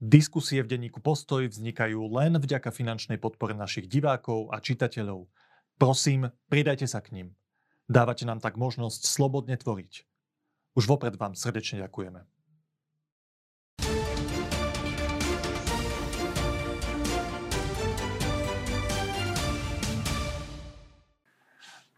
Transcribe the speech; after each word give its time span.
Diskusie 0.00 0.64
v 0.64 0.72
denníku 0.72 0.96
Postoj 1.04 1.44
vznikajú 1.52 2.00
len 2.16 2.40
vďaka 2.40 2.72
finančnej 2.72 3.20
podpore 3.20 3.52
našich 3.52 3.84
divákov 3.84 4.48
a 4.48 4.56
čitateľov. 4.56 5.28
Prosím, 5.76 6.32
pridajte 6.48 6.88
sa 6.88 7.04
k 7.04 7.12
ním. 7.12 7.28
Dávate 7.84 8.24
nám 8.24 8.40
tak 8.40 8.56
možnosť 8.56 9.04
slobodne 9.04 9.60
tvoriť. 9.60 10.08
Už 10.72 10.88
vopred 10.88 11.20
vám 11.20 11.36
srdečne 11.36 11.84
ďakujeme. 11.84 12.24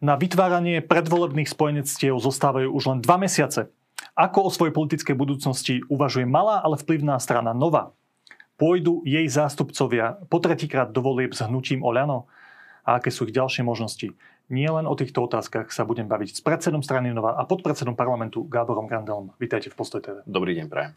Na 0.03 0.19
vytváranie 0.19 0.83
predvolebných 0.83 1.47
spojenectiev 1.47 2.19
zostávajú 2.19 2.67
už 2.75 2.83
len 2.91 2.99
dva 2.99 3.23
mesiace. 3.23 3.71
Ako 4.13 4.45
o 4.45 4.53
svojej 4.53 4.77
politickej 4.77 5.17
budúcnosti 5.17 5.81
uvažuje 5.89 6.29
malá, 6.29 6.61
ale 6.61 6.77
vplyvná 6.77 7.17
strana 7.17 7.57
Nova? 7.57 7.97
Pôjdu 8.61 9.01
jej 9.09 9.25
zástupcovia 9.25 10.21
po 10.29 10.37
tretíkrát 10.37 10.93
do 10.93 11.01
volieb 11.01 11.33
s 11.33 11.41
hnutím 11.41 11.81
Oľano? 11.81 12.29
A 12.85 13.01
aké 13.01 13.09
sú 13.09 13.25
ich 13.25 13.33
ďalšie 13.33 13.65
možnosti? 13.65 14.13
Nie 14.53 14.69
len 14.69 14.85
o 14.85 14.93
týchto 14.93 15.25
otázkach 15.25 15.73
sa 15.73 15.89
budem 15.89 16.13
baviť 16.13 16.29
s 16.29 16.41
predsedom 16.45 16.85
strany 16.85 17.09
Nova 17.09 17.41
a 17.41 17.49
podpredsedom 17.49 17.97
parlamentu 17.97 18.45
Gáborom 18.45 18.85
Grandelom. 18.85 19.33
Vítajte 19.41 19.73
v 19.73 19.81
Postoj 19.81 20.05
TV. 20.05 20.21
Dobrý 20.29 20.61
deň, 20.61 20.67
prajem. 20.69 20.93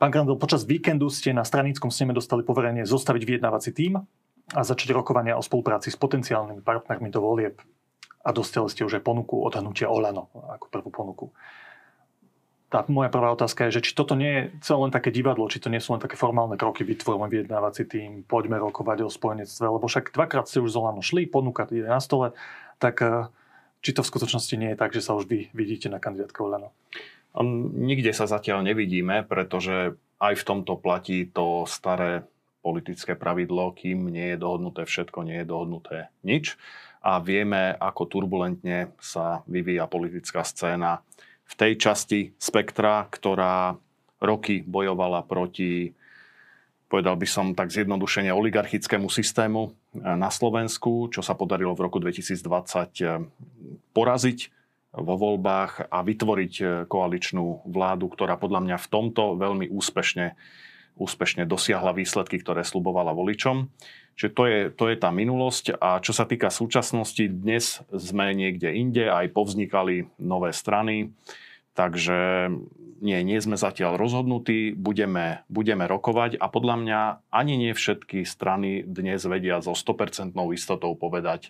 Pán 0.00 0.08
Grandel, 0.08 0.40
počas 0.40 0.64
víkendu 0.64 1.12
ste 1.12 1.36
na 1.36 1.44
stranickom 1.44 1.92
sneme 1.92 2.16
dostali 2.16 2.40
poverenie 2.40 2.88
zostaviť 2.88 3.22
vyjednávací 3.28 3.76
tím 3.76 4.00
a 4.56 4.60
začať 4.64 4.96
rokovania 4.96 5.36
o 5.36 5.44
spolupráci 5.44 5.92
s 5.92 6.00
potenciálnymi 6.00 6.64
partnermi 6.64 7.12
do 7.12 7.20
volieb. 7.20 7.60
A 8.24 8.32
dostali 8.32 8.72
ste 8.72 8.88
už 8.88 8.96
aj 8.96 9.04
ponuku 9.04 9.36
od 9.36 9.52
hnutia 9.52 9.92
Olano 9.92 10.32
ako 10.32 10.72
prvú 10.72 10.88
ponuku 10.88 11.28
tá 12.70 12.86
moja 12.86 13.10
prvá 13.10 13.34
otázka 13.34 13.66
je, 13.66 13.82
že 13.82 13.90
či 13.90 13.92
toto 13.98 14.14
nie 14.14 14.30
je 14.30 14.42
celé 14.62 14.78
len 14.86 14.94
také 14.94 15.10
divadlo, 15.10 15.50
či 15.50 15.58
to 15.58 15.66
nie 15.66 15.82
sú 15.82 15.98
len 15.98 16.00
také 16.00 16.14
formálne 16.14 16.54
kroky, 16.54 16.86
vytvoríme 16.86 17.26
vyjednávací 17.26 17.82
tým, 17.90 18.22
poďme 18.22 18.62
rokovať 18.62 19.02
o 19.02 19.10
spojenectve, 19.10 19.66
lebo 19.66 19.90
však 19.90 20.14
dvakrát 20.14 20.46
ste 20.46 20.62
už 20.62 20.70
Zolano 20.70 21.02
šli, 21.02 21.26
ponúka 21.26 21.66
je 21.66 21.82
na 21.82 21.98
stole, 21.98 22.30
tak 22.78 23.02
eh, 23.02 23.26
či 23.82 23.90
to 23.90 24.06
v 24.06 24.10
skutočnosti 24.14 24.54
nie 24.54 24.70
je 24.72 24.78
tak, 24.78 24.94
že 24.94 25.02
sa 25.02 25.18
už 25.18 25.26
vy 25.26 25.50
vidíte 25.50 25.90
na 25.90 25.98
kandidátke 25.98 26.38
Olano? 26.46 26.70
Nikde 27.74 28.14
sa 28.14 28.30
zatiaľ 28.30 28.66
nevidíme, 28.66 29.26
pretože 29.26 29.98
aj 30.22 30.34
v 30.38 30.46
tomto 30.46 30.78
platí 30.78 31.26
to 31.30 31.66
staré 31.66 32.26
politické 32.60 33.16
pravidlo, 33.16 33.72
kým 33.72 34.10
nie 34.12 34.34
je 34.34 34.38
dohodnuté 34.38 34.84
všetko, 34.84 35.24
nie 35.24 35.42
je 35.42 35.46
dohodnuté 35.48 35.96
nič. 36.26 36.58
A 37.00 37.16
vieme, 37.22 37.72
ako 37.80 38.02
turbulentne 38.04 38.92
sa 39.00 39.40
vyvíja 39.48 39.88
politická 39.88 40.44
scéna 40.44 41.00
v 41.50 41.54
tej 41.58 41.72
časti 41.76 42.20
spektra, 42.38 43.10
ktorá 43.10 43.74
roky 44.22 44.62
bojovala 44.62 45.26
proti, 45.26 45.90
povedal 46.86 47.18
by 47.18 47.26
som 47.26 47.46
tak 47.56 47.74
zjednodušene, 47.74 48.30
oligarchickému 48.30 49.10
systému 49.10 49.70
eh, 49.70 50.14
na 50.14 50.30
Slovensku, 50.30 51.10
čo 51.10 51.22
sa 51.26 51.34
podarilo 51.34 51.74
v 51.74 51.84
roku 51.90 51.98
2020 51.98 52.38
eh, 53.02 53.22
poraziť 53.90 54.38
vo 54.90 55.14
voľbách 55.14 55.90
a 55.90 55.98
vytvoriť 56.02 56.54
eh, 56.62 56.66
koaličnú 56.86 57.66
vládu, 57.66 58.06
ktorá 58.10 58.38
podľa 58.38 58.60
mňa 58.66 58.76
v 58.78 58.90
tomto 58.90 59.38
veľmi 59.38 59.66
úspešne, 59.70 60.34
úspešne 61.00 61.48
dosiahla 61.48 61.96
výsledky, 61.96 62.36
ktoré 62.36 62.60
slubovala 62.60 63.16
voličom. 63.16 63.72
Čiže 64.20 64.30
to 64.36 64.42
je, 64.44 64.60
to 64.68 64.84
je 64.92 64.96
tá 65.00 65.08
minulosť. 65.08 65.80
A 65.80 65.96
čo 66.04 66.12
sa 66.12 66.28
týka 66.28 66.52
súčasnosti, 66.52 67.24
dnes 67.24 67.80
sme 67.88 68.36
niekde 68.36 68.68
inde, 68.76 69.08
aj 69.08 69.32
povznikali 69.32 70.12
nové 70.20 70.52
strany. 70.52 71.16
Takže 71.72 72.52
nie, 73.00 73.18
nie 73.24 73.40
sme 73.40 73.56
zatiaľ 73.56 73.96
rozhodnutí, 73.96 74.76
budeme, 74.76 75.40
budeme 75.48 75.88
rokovať 75.88 76.36
a 76.36 76.46
podľa 76.52 76.76
mňa 76.84 77.00
ani 77.32 77.54
nie 77.56 77.72
všetky 77.72 78.28
strany 78.28 78.84
dnes 78.84 79.24
vedia 79.24 79.64
so 79.64 79.72
100% 79.72 80.36
istotou 80.52 80.92
povedať, 80.92 81.48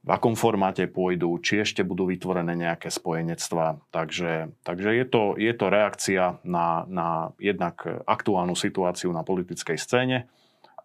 v 0.00 0.08
akom 0.08 0.32
formáte 0.32 0.88
pôjdu, 0.88 1.36
či 1.44 1.60
ešte 1.60 1.84
budú 1.84 2.08
vytvorené 2.08 2.56
nejaké 2.56 2.88
spojenectvá. 2.88 3.84
Takže, 3.92 4.56
takže 4.64 4.96
je, 4.96 5.04
to, 5.04 5.22
je 5.36 5.52
to 5.52 5.66
reakcia 5.68 6.40
na, 6.40 6.88
na 6.88 7.36
jednak 7.36 7.84
aktuálnu 8.08 8.56
situáciu 8.56 9.12
na 9.12 9.20
politickej 9.20 9.76
scéne 9.76 10.28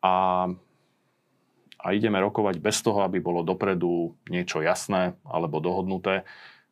a 0.03 0.47
a 1.85 1.93
ideme 1.93 2.17
rokovať 2.17 2.57
bez 2.57 2.81
toho, 2.81 3.05
aby 3.05 3.21
bolo 3.21 3.45
dopredu 3.45 4.17
niečo 4.25 4.65
jasné 4.65 5.13
alebo 5.21 5.61
dohodnuté, 5.61 6.25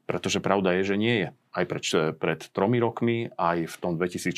pretože 0.09 0.41
pravda 0.41 0.73
je, 0.81 0.89
že 0.89 0.97
nie 0.97 1.15
je. 1.21 1.29
Aj 1.53 1.65
pred, 1.69 1.85
pred 2.17 2.41
tromi 2.49 2.81
rokmi, 2.81 3.29
aj 3.37 3.69
v 3.69 3.75
tom 3.77 3.93
2016 3.93 4.33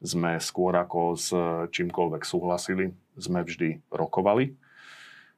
sme 0.00 0.40
skôr 0.40 0.72
ako 0.80 1.00
s 1.12 1.28
čímkoľvek 1.76 2.22
súhlasili, 2.24 2.96
sme 3.20 3.44
vždy 3.44 3.84
rokovali. 3.92 4.56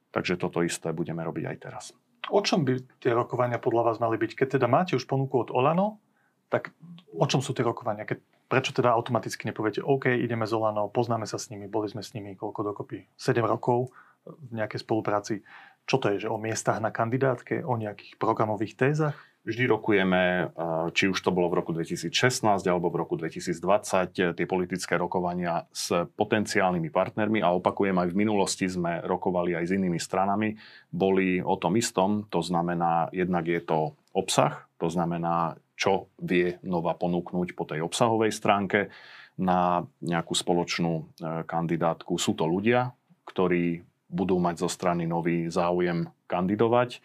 Takže 0.09 0.41
toto 0.41 0.65
isté 0.65 0.89
budeme 0.89 1.21
robiť 1.21 1.45
aj 1.45 1.57
teraz. 1.61 1.85
O 2.29 2.41
čom 2.41 2.65
by 2.65 3.01
tie 3.01 3.13
rokovania 3.13 3.61
podľa 3.61 3.93
vás 3.93 3.97
mali 3.97 4.17
byť? 4.17 4.31
Keď 4.37 4.47
teda 4.59 4.67
máte 4.69 4.93
už 4.97 5.05
ponuku 5.09 5.37
od 5.37 5.49
Olano, 5.53 6.01
tak 6.49 6.73
o 7.13 7.25
čom 7.29 7.41
sú 7.41 7.53
tie 7.53 7.65
rokovania? 7.65 8.05
Keď, 8.05 8.49
prečo 8.49 8.73
teda 8.73 8.93
automaticky 8.93 9.45
nepoviete, 9.49 9.85
OK, 9.85 10.09
ideme 10.13 10.49
z 10.49 10.53
Olano, 10.57 10.89
poznáme 10.89 11.29
sa 11.29 11.37
s 11.37 11.53
nimi, 11.53 11.69
boli 11.69 11.89
sme 11.89 12.01
s 12.01 12.13
nimi 12.17 12.33
koľko 12.33 12.73
dokopy? 12.73 13.05
7 13.17 13.41
rokov, 13.45 13.93
v 14.25 14.51
nejakej 14.57 14.83
spolupráci. 14.83 15.41
Čo 15.89 15.97
to 15.97 16.13
je, 16.13 16.27
že 16.27 16.29
o 16.29 16.37
miestach 16.37 16.77
na 16.77 16.93
kandidátke, 16.93 17.65
o 17.65 17.73
nejakých 17.77 18.19
programových 18.21 18.77
tézach? 18.77 19.17
Vždy 19.39 19.71
rokujeme, 19.71 20.51
či 20.91 21.07
už 21.07 21.15
to 21.23 21.31
bolo 21.31 21.47
v 21.47 21.63
roku 21.63 21.71
2016 21.71 22.43
alebo 22.67 22.91
v 22.91 22.99
roku 22.99 23.15
2020, 23.15 24.35
tie 24.35 24.45
politické 24.45 24.99
rokovania 24.99 25.63
s 25.71 25.95
potenciálnymi 25.95 26.91
partnermi 26.91 27.39
a 27.39 27.55
opakujem, 27.55 27.95
aj 27.95 28.11
v 28.11 28.19
minulosti 28.19 28.67
sme 28.67 28.99
rokovali 28.99 29.55
aj 29.55 29.65
s 29.71 29.75
inými 29.79 29.95
stranami, 29.95 30.59
boli 30.91 31.39
o 31.39 31.55
tom 31.55 31.79
istom, 31.79 32.27
to 32.27 32.43
znamená, 32.43 33.07
jednak 33.15 33.47
je 33.47 33.63
to 33.63 33.95
obsah, 34.11 34.67
to 34.75 34.91
znamená, 34.91 35.55
čo 35.79 36.11
vie 36.19 36.59
Nova 36.67 36.91
ponúknuť 36.99 37.55
po 37.55 37.63
tej 37.63 37.79
obsahovej 37.79 38.35
stránke 38.35 38.91
na 39.39 39.87
nejakú 40.03 40.35
spoločnú 40.35 40.93
e, 40.99 41.03
kandidátku. 41.47 42.19
Sú 42.19 42.35
to 42.35 42.43
ľudia, 42.43 42.91
ktorí 43.23 43.87
budú 44.11 44.35
mať 44.35 44.67
zo 44.67 44.69
strany 44.69 45.07
nový 45.07 45.47
záujem 45.47 46.11
kandidovať. 46.27 46.99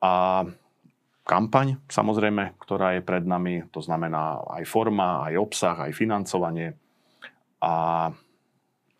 A 0.00 0.46
kampaň, 1.22 1.78
samozrejme, 1.86 2.58
ktorá 2.58 2.98
je 2.98 3.02
pred 3.02 3.22
nami, 3.22 3.66
to 3.70 3.78
znamená 3.78 4.42
aj 4.58 4.64
forma, 4.66 5.26
aj 5.30 5.34
obsah, 5.38 5.76
aj 5.86 5.92
financovanie 5.94 6.74
a, 7.62 7.74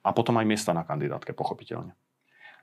a 0.02 0.08
potom 0.14 0.38
aj 0.38 0.46
miesta 0.46 0.70
na 0.70 0.86
kandidátke, 0.86 1.34
pochopiteľne. 1.34 1.98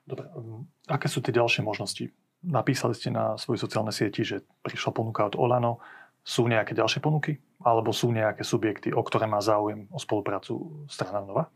Dobre, 0.08 0.32
um, 0.34 0.66
aké 0.88 1.12
sú 1.12 1.20
tie 1.20 1.36
ďalšie 1.36 1.62
možnosti? 1.62 2.10
Napísali 2.40 2.96
ste 2.96 3.12
na 3.12 3.36
svojej 3.36 3.62
sociálnej 3.68 3.92
sieti, 3.92 4.24
že 4.24 4.48
prišla 4.64 4.96
ponuka 4.96 5.28
od 5.28 5.36
Olano. 5.36 5.84
Sú 6.24 6.48
nejaké 6.48 6.72
ďalšie 6.72 7.04
ponuky? 7.04 7.36
Alebo 7.60 7.92
sú 7.92 8.16
nejaké 8.16 8.48
subjekty, 8.48 8.96
o 8.96 9.04
ktoré 9.04 9.28
má 9.28 9.44
záujem 9.44 9.92
o 9.92 10.00
spoluprácu 10.00 10.88
strana 10.88 11.20
Nova? 11.20 11.52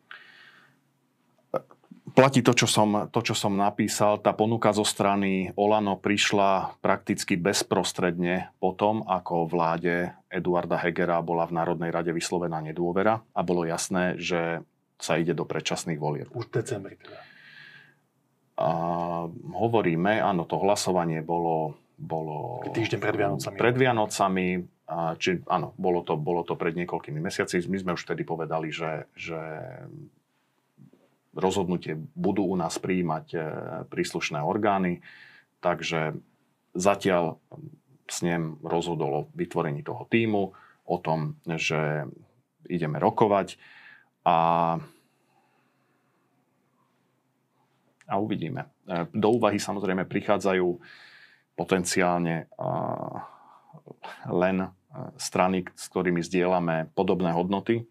Platí 2.13 2.45
to 2.45 2.53
čo, 2.53 2.69
som, 2.69 3.09
to, 3.09 3.19
čo 3.25 3.33
som 3.33 3.57
napísal. 3.57 4.21
Tá 4.21 4.31
ponuka 4.31 4.69
zo 4.71 4.85
strany 4.85 5.49
Olano 5.57 5.97
prišla 5.97 6.77
prakticky 6.79 7.35
bezprostredne 7.35 8.53
po 8.61 8.77
tom, 8.77 9.01
ako 9.03 9.49
vláde 9.49 10.13
Eduarda 10.29 10.77
Hegera 10.79 11.19
bola 11.25 11.49
v 11.49 11.57
Národnej 11.57 11.89
rade 11.89 12.13
vyslovená 12.13 12.61
nedôvera 12.61 13.25
a 13.33 13.41
bolo 13.41 13.65
jasné, 13.65 14.15
že 14.21 14.61
sa 15.01 15.19
ide 15.19 15.35
do 15.35 15.43
predčasných 15.43 15.99
volieb. 15.99 16.29
Už 16.31 16.47
v 16.47 16.63
decembri 16.63 16.95
teda. 16.95 17.19
A 18.53 18.69
hovoríme, 19.33 20.21
áno, 20.21 20.45
to 20.45 20.61
hlasovanie 20.61 21.25
bolo... 21.25 21.73
bolo 21.97 22.61
Týždeň 22.69 22.99
pred 23.01 23.17
Vianocami. 23.17 23.57
Pred 23.57 23.75
Vianocami, 23.75 24.47
a, 24.85 25.17
či, 25.17 25.41
áno, 25.49 25.73
bolo 25.75 26.05
to, 26.05 26.13
bolo 26.15 26.45
to 26.45 26.53
pred 26.53 26.77
niekoľkými 26.77 27.17
mesiaci. 27.17 27.65
My 27.65 27.81
sme 27.81 27.91
už 27.97 28.05
vtedy 28.05 28.21
povedali, 28.21 28.69
že, 28.69 29.09
že 29.17 29.41
rozhodnutie 31.33 31.97
budú 32.13 32.45
u 32.45 32.55
nás 32.55 32.77
prijímať 32.77 33.25
e, 33.33 33.37
príslušné 33.89 34.39
orgány, 34.41 35.01
takže 35.59 36.17
zatiaľ 36.77 37.41
s 38.09 38.21
ním 38.21 38.61
rozhodol 38.61 39.11
o 39.13 39.27
vytvorení 39.33 39.81
toho 39.81 40.05
týmu, 40.09 40.53
o 40.83 40.97
tom, 40.99 41.39
že 41.47 42.05
ideme 42.67 42.99
rokovať 42.99 43.57
a, 44.27 44.37
a 48.07 48.13
uvidíme. 48.21 48.69
E, 48.85 49.09
do 49.13 49.29
úvahy 49.33 49.57
samozrejme 49.57 50.05
prichádzajú 50.05 50.67
potenciálne 51.53 52.49
len 54.25 54.57
strany, 55.21 55.65
s 55.73 55.85
ktorými 55.89 56.21
zdieľame 56.21 56.89
podobné 56.97 57.29
hodnoty, 57.29 57.85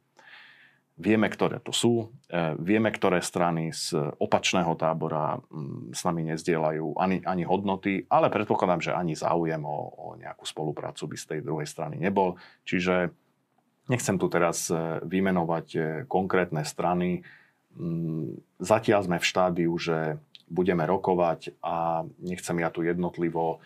Vieme, 0.93 1.33
ktoré 1.33 1.59
to 1.59 1.73
sú, 1.73 2.13
e, 2.29 2.53
vieme, 2.61 2.93
ktoré 2.93 3.25
strany 3.25 3.73
z 3.73 3.97
opačného 4.21 4.77
tábora 4.77 5.41
mm, 5.41 5.97
s 5.97 6.05
nami 6.05 6.29
nezdielajú 6.29 7.01
ani, 7.01 7.25
ani 7.25 7.49
hodnoty, 7.49 8.05
ale 8.13 8.29
predpokladám, 8.29 8.81
že 8.85 8.93
ani 8.93 9.17
záujem 9.17 9.65
o, 9.65 9.79
o 9.89 10.07
nejakú 10.21 10.45
spoluprácu 10.45 11.09
by 11.09 11.17
z 11.17 11.25
tej 11.33 11.41
druhej 11.41 11.67
strany 11.67 11.97
nebol. 11.97 12.37
Čiže 12.69 13.11
Nechcem 13.91 14.15
tu 14.15 14.31
teraz 14.31 14.71
e, 14.71 15.03
vymenovať 15.03 15.67
e, 15.75 15.81
konkrétne 16.07 16.63
strany. 16.63 17.27
Mm, 17.75 18.39
zatiaľ 18.63 19.01
sme 19.11 19.19
v 19.19 19.27
štádiu, 19.27 19.73
že 19.75 20.23
budeme 20.47 20.87
rokovať 20.87 21.59
a 21.65 22.07
nechcem 22.23 22.63
ja 22.63 22.71
tu 22.71 22.87
jednotlivo 22.87 23.59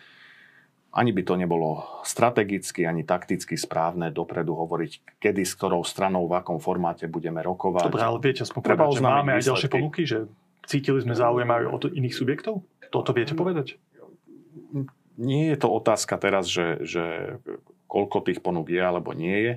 ani 0.97 1.13
by 1.13 1.21
to 1.21 1.33
nebolo 1.37 1.85
strategicky, 2.01 2.89
ani 2.89 3.05
takticky 3.05 3.53
správne 3.53 4.09
dopredu 4.09 4.57
hovoriť, 4.57 5.21
kedy 5.21 5.45
s 5.45 5.53
ktorou 5.53 5.85
stranou, 5.85 6.25
v 6.25 6.41
akom 6.41 6.57
formáte 6.57 7.05
budeme 7.05 7.45
rokovať. 7.45 7.93
Dobre, 7.93 8.01
ale 8.01 8.17
viete 8.17 8.41
aspoň 8.41 8.61
povedať, 8.65 8.97
že 8.97 9.05
máme 9.05 9.31
aj 9.37 9.43
ďalšie 9.45 9.69
ponuky, 9.69 10.01
že 10.09 10.25
cítili 10.65 10.97
sme 11.05 11.13
záujem 11.13 11.45
aj 11.45 11.63
od 11.69 11.81
iných 11.93 12.15
subjektov? 12.17 12.65
Toto 12.89 13.13
viete 13.13 13.37
povedať? 13.37 13.77
Nie 15.21 15.53
je 15.53 15.57
to 15.61 15.69
otázka 15.69 16.17
teraz, 16.17 16.49
že, 16.49 16.81
že 16.81 17.37
koľko 17.85 18.25
tých 18.25 18.41
ponúk 18.41 18.73
je 18.73 18.81
alebo 18.81 19.13
nie 19.13 19.37
je. 19.37 19.53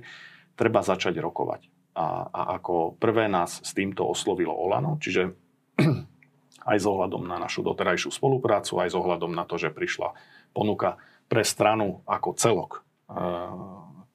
Treba 0.61 0.85
začať 0.85 1.17
rokovať. 1.25 1.73
A, 1.97 2.29
a 2.29 2.41
ako 2.61 3.01
prvé 3.01 3.33
nás 3.33 3.65
s 3.65 3.73
týmto 3.73 4.05
oslovilo 4.05 4.53
Olano, 4.53 5.01
čiže 5.01 5.33
aj 6.71 6.77
s 6.77 6.85
ohľadom 6.85 7.25
na 7.25 7.41
našu 7.41 7.65
doterajšiu 7.65 8.13
spoluprácu, 8.13 8.77
aj 8.77 8.93
s 8.93 8.97
ohľadom 8.97 9.33
na 9.33 9.49
to, 9.49 9.57
že 9.57 9.73
prišla 9.73 10.13
ponuka 10.53 11.01
pre 11.31 11.47
stranu 11.47 12.03
ako 12.11 12.35
celok. 12.35 12.83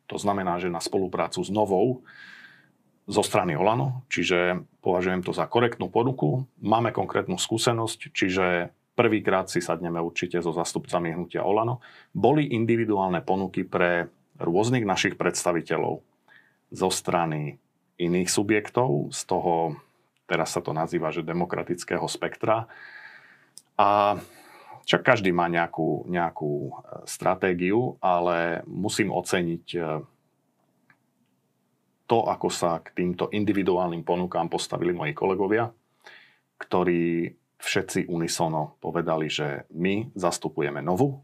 To 0.06 0.18
znamená, 0.20 0.60
že 0.60 0.68
na 0.68 0.84
spoluprácu 0.84 1.40
s 1.40 1.48
novou 1.48 2.04
zo 3.08 3.24
strany 3.24 3.56
Olano, 3.56 4.04
čiže 4.12 4.68
považujem 4.84 5.24
to 5.24 5.32
za 5.32 5.48
korektnú 5.48 5.88
ponuku. 5.88 6.44
Máme 6.60 6.92
konkrétnu 6.92 7.40
skúsenosť, 7.40 8.12
čiže 8.12 8.76
prvýkrát 9.00 9.48
si 9.48 9.64
sadneme 9.64 10.02
určite 10.04 10.44
so 10.44 10.52
zastupcami 10.52 11.16
hnutia 11.16 11.46
Olano. 11.46 11.80
Boli 12.12 12.52
individuálne 12.52 13.24
ponuky 13.24 13.64
pre 13.64 14.12
rôznych 14.36 14.84
našich 14.84 15.16
predstaviteľov 15.16 16.04
zo 16.74 16.90
strany 16.92 17.56
iných 17.96 18.28
subjektov, 18.28 19.16
z 19.16 19.22
toho, 19.24 19.80
teraz 20.28 20.52
sa 20.52 20.60
to 20.60 20.76
nazýva, 20.76 21.16
že 21.16 21.24
demokratického 21.24 22.04
spektra. 22.12 22.68
A 23.80 24.20
však 24.86 25.02
každý 25.02 25.34
má 25.34 25.50
nejakú, 25.50 26.06
nejakú 26.06 26.54
e, 26.54 26.72
stratégiu, 27.10 27.98
ale 28.00 28.62
musím 28.70 29.10
oceniť 29.10 29.66
e, 29.74 29.80
to, 32.06 32.18
ako 32.30 32.48
sa 32.54 32.86
k 32.86 32.94
týmto 32.94 33.34
individuálnym 33.34 34.06
ponukám 34.06 34.46
postavili 34.46 34.94
moji 34.94 35.18
kolegovia, 35.18 35.74
ktorí 36.62 37.34
všetci 37.58 38.06
unisono 38.14 38.78
povedali, 38.78 39.26
že 39.26 39.66
my 39.74 40.14
zastupujeme 40.14 40.86
novu 40.86 41.18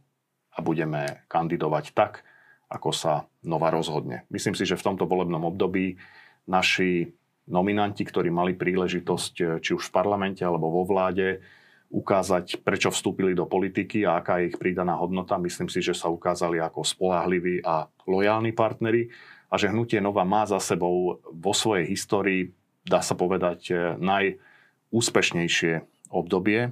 a 0.57 0.59
budeme 0.65 1.29
kandidovať 1.29 1.93
tak, 1.93 2.25
ako 2.65 2.89
sa 2.89 3.29
nova 3.45 3.69
rozhodne. 3.69 4.25
Myslím 4.33 4.57
si, 4.57 4.65
že 4.65 4.79
v 4.79 4.85
tomto 4.89 5.05
volebnom 5.05 5.45
období 5.45 6.01
naši 6.49 7.13
nominanti, 7.45 8.01
ktorí 8.01 8.33
mali 8.33 8.57
príležitosť 8.57 9.33
e, 9.37 9.43
či 9.61 9.77
už 9.77 9.85
v 9.85 9.93
parlamente 9.93 10.41
alebo 10.41 10.73
vo 10.73 10.83
vláde 10.89 11.45
ukázať, 11.91 12.63
prečo 12.63 12.89
vstúpili 12.89 13.35
do 13.35 13.43
politiky 13.43 14.07
a 14.07 14.23
aká 14.23 14.39
je 14.39 14.55
ich 14.55 14.57
pridaná 14.57 14.95
hodnota. 14.95 15.35
Myslím 15.35 15.67
si, 15.67 15.83
že 15.83 15.91
sa 15.91 16.07
ukázali 16.07 16.63
ako 16.63 16.87
spolahliví 16.87 17.59
a 17.67 17.91
lojálni 18.07 18.55
partneri 18.55 19.11
a 19.51 19.59
že 19.59 19.67
Hnutie 19.67 19.99
Nova 19.99 20.23
má 20.23 20.47
za 20.47 20.63
sebou 20.63 21.19
vo 21.19 21.53
svojej 21.53 21.83
histórii, 21.91 22.55
dá 22.87 23.03
sa 23.03 23.13
povedať, 23.13 23.59
eh, 23.69 23.75
najúspešnejšie 23.99 25.83
obdobie. 26.15 26.71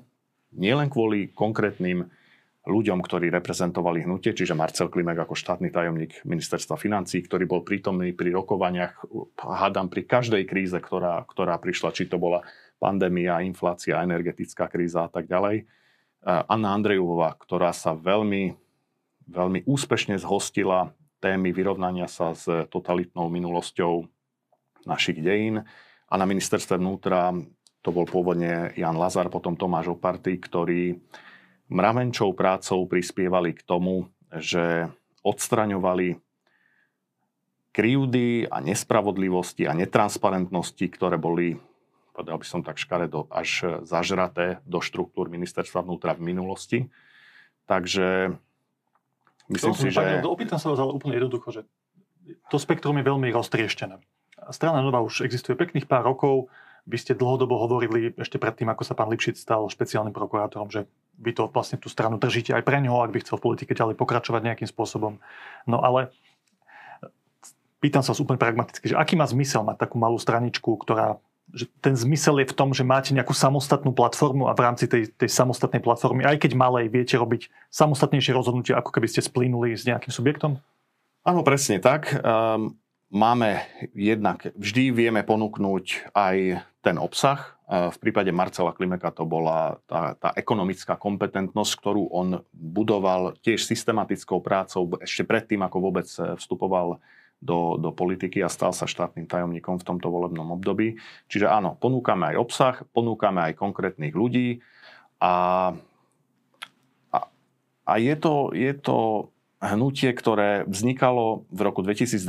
Nielen 0.55 0.87
kvôli 0.87 1.29
konkrétnym 1.35 2.07
ľuďom, 2.69 3.01
ktorí 3.01 3.33
reprezentovali 3.33 4.05
hnutie, 4.05 4.35
čiže 4.35 4.53
Marcel 4.53 4.93
Klimek 4.93 5.17
ako 5.17 5.33
štátny 5.33 5.73
tajomník 5.73 6.21
ministerstva 6.27 6.77
financí, 6.77 7.25
ktorý 7.25 7.49
bol 7.49 7.61
prítomný 7.65 8.13
pri 8.13 8.35
rokovaniach, 8.35 9.09
hádam 9.39 9.89
pri 9.89 10.05
každej 10.05 10.43
kríze, 10.45 10.77
ktorá, 10.77 11.25
ktorá 11.25 11.57
prišla, 11.57 11.95
či 11.95 12.05
to 12.05 12.21
bola 12.21 12.45
pandémia, 12.79 13.43
inflácia, 13.43 13.99
energetická 14.01 14.71
kríza 14.71 15.05
a 15.05 15.11
tak 15.11 15.27
ďalej. 15.27 15.67
Anna 16.25 16.75
Andrejová, 16.75 17.35
ktorá 17.35 17.75
sa 17.75 17.91
veľmi, 17.95 18.55
veľmi 19.27 19.67
úspešne 19.67 20.15
zhostila 20.19 20.95
témy 21.19 21.51
vyrovnania 21.51 22.07
sa 22.07 22.31
s 22.31 22.47
totalitnou 22.71 23.27
minulosťou 23.27 24.07
našich 24.87 25.19
dejín. 25.19 25.61
A 26.07 26.13
na 26.15 26.23
ministerstve 26.23 26.79
vnútra 26.79 27.35
to 27.83 27.91
bol 27.91 28.07
pôvodne 28.07 28.71
Jan 28.75 28.95
Lazar, 28.95 29.27
potom 29.27 29.55
Tomáš 29.55 29.95
Oparty, 29.95 30.39
ktorí 30.39 30.99
mravenčou 31.71 32.33
prácou 32.35 32.87
prispievali 32.87 33.55
k 33.55 33.61
tomu, 33.63 34.07
že 34.31 34.89
odstraňovali 35.23 36.19
krivdy 37.69 38.49
a 38.49 38.57
nespravodlivosti 38.59 39.69
a 39.69 39.77
netransparentnosti, 39.77 40.85
ktoré 40.89 41.15
boli 41.21 41.55
povedal 42.19 42.35
by 42.35 42.43
som 42.43 42.59
tak 42.59 42.75
škaredo, 42.75 43.31
až 43.31 43.79
zažraté 43.87 44.59
do 44.67 44.83
štruktúr 44.83 45.31
ministerstva 45.31 45.87
vnútra 45.87 46.11
v 46.11 46.35
minulosti. 46.35 46.91
Takže 47.63 48.35
myslím 49.47 49.73
si, 49.79 49.87
že... 49.87 50.19
Opýtam 50.27 50.59
sa 50.59 50.75
vás 50.75 50.83
ale 50.83 50.91
úplne 50.91 51.15
jednoducho, 51.15 51.55
že 51.55 51.61
to 52.51 52.59
spektrum 52.59 52.99
je 52.99 53.07
veľmi 53.07 53.31
roztrieštené. 53.31 54.03
Strana 54.51 54.83
Nová 54.83 54.99
už 54.99 55.23
existuje 55.23 55.55
pekných 55.55 55.87
pár 55.87 56.03
rokov. 56.03 56.51
Vy 56.83 56.99
ste 56.99 57.15
dlhodobo 57.15 57.55
hovorili 57.55 58.11
ešte 58.19 58.35
predtým, 58.35 58.67
ako 58.67 58.83
sa 58.83 58.99
pán 58.99 59.07
Lipšic 59.07 59.39
stal 59.39 59.71
špeciálnym 59.71 60.11
prokurátorom, 60.11 60.67
že 60.67 60.91
vy 61.15 61.31
to 61.31 61.47
vlastne 61.47 61.79
tú 61.79 61.87
stranu 61.87 62.19
držíte 62.19 62.51
aj 62.51 62.67
pre 62.67 62.83
ňoho, 62.83 62.99
ak 63.05 63.15
by 63.15 63.19
chcel 63.23 63.39
v 63.39 63.45
politike 63.47 63.71
ďalej 63.71 63.95
pokračovať 63.95 64.41
nejakým 64.43 64.67
spôsobom. 64.67 65.23
No 65.69 65.77
ale 65.79 66.11
pýtam 67.79 68.03
sa 68.03 68.11
vás 68.11 68.23
úplne 68.23 68.41
pragmaticky, 68.41 68.91
že 68.91 68.99
aký 68.99 69.15
má 69.15 69.27
zmysel 69.27 69.63
mať 69.63 69.79
takú 69.79 69.95
malú 70.01 70.19
straničku, 70.19 70.67
ktorá 70.81 71.21
že 71.53 71.65
ten 71.81 71.97
zmysel 71.97 72.41
je 72.41 72.51
v 72.51 72.57
tom, 72.57 72.69
že 72.71 72.85
máte 72.85 73.13
nejakú 73.13 73.33
samostatnú 73.33 73.93
platformu 73.93 74.49
a 74.49 74.53
v 74.53 74.61
rámci 74.61 74.85
tej, 74.85 75.09
tej 75.13 75.29
samostatnej 75.29 75.81
platformy, 75.81 76.21
aj 76.25 76.45
keď 76.45 76.51
malej, 76.53 76.93
viete 76.93 77.17
robiť 77.17 77.49
samostatnejšie 77.73 78.33
rozhodnutie, 78.33 78.73
ako 78.77 78.93
keby 78.93 79.07
ste 79.09 79.25
splínuli 79.25 79.73
s 79.73 79.85
nejakým 79.89 80.13
subjektom? 80.13 80.61
Áno, 81.25 81.41
presne 81.41 81.81
tak. 81.81 82.13
Um, 82.21 82.77
máme 83.09 83.65
jednak, 83.97 84.53
vždy 84.53 84.93
vieme 84.93 85.21
ponúknuť 85.25 86.13
aj 86.13 86.61
ten 86.79 86.95
obsah. 86.95 87.59
V 87.69 87.97
prípade 88.01 88.33
Marcela 88.33 88.73
Klimeka 88.73 89.13
to 89.13 89.29
bola 89.29 89.77
tá, 89.85 90.17
tá 90.17 90.33
ekonomická 90.33 90.97
kompetentnosť, 90.97 91.71
ktorú 91.77 92.09
on 92.09 92.41
budoval 92.49 93.37
tiež 93.45 93.61
systematickou 93.61 94.41
prácou 94.41 94.97
ešte 94.97 95.21
predtým, 95.21 95.61
ako 95.61 95.77
vôbec 95.77 96.09
vstupoval 96.09 96.97
do, 97.39 97.79
do 97.79 97.95
politiky 97.95 98.43
a 98.43 98.51
stal 98.51 98.75
sa 98.75 98.83
štátnym 98.83 99.25
tajomníkom 99.25 99.79
v 99.79 99.87
tomto 99.87 100.11
volebnom 100.11 100.51
období. 100.51 100.99
Čiže 101.31 101.47
áno, 101.47 101.79
ponúkame 101.79 102.35
aj 102.35 102.35
obsah, 102.35 102.75
ponúkame 102.91 103.39
aj 103.51 103.59
konkrétnych 103.59 104.11
ľudí 104.11 104.59
a, 105.23 105.71
a, 107.15 107.19
a 107.87 107.93
je, 107.95 108.15
to, 108.19 108.51
je 108.51 108.71
to 108.75 109.31
hnutie, 109.59 110.11
ktoré 110.15 110.63
vznikalo 110.63 111.43
v 111.51 111.59
roku 111.67 111.83
2012 111.83 112.23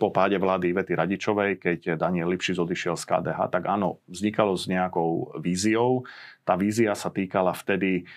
po 0.00 0.08
páde 0.08 0.40
vlády 0.40 0.72
Ivety 0.72 0.96
Radičovej, 0.96 1.60
keď 1.60 1.80
Daniel 2.00 2.32
Lipšic 2.32 2.56
odišiel 2.56 2.96
z 2.96 3.04
KDH, 3.04 3.40
tak 3.52 3.68
áno, 3.68 4.00
vznikalo 4.08 4.56
s 4.56 4.64
nejakou 4.64 5.36
víziou. 5.40 6.08
Tá 6.44 6.56
vízia 6.56 6.96
sa 6.96 7.12
týkala 7.12 7.52
vtedy 7.52 8.08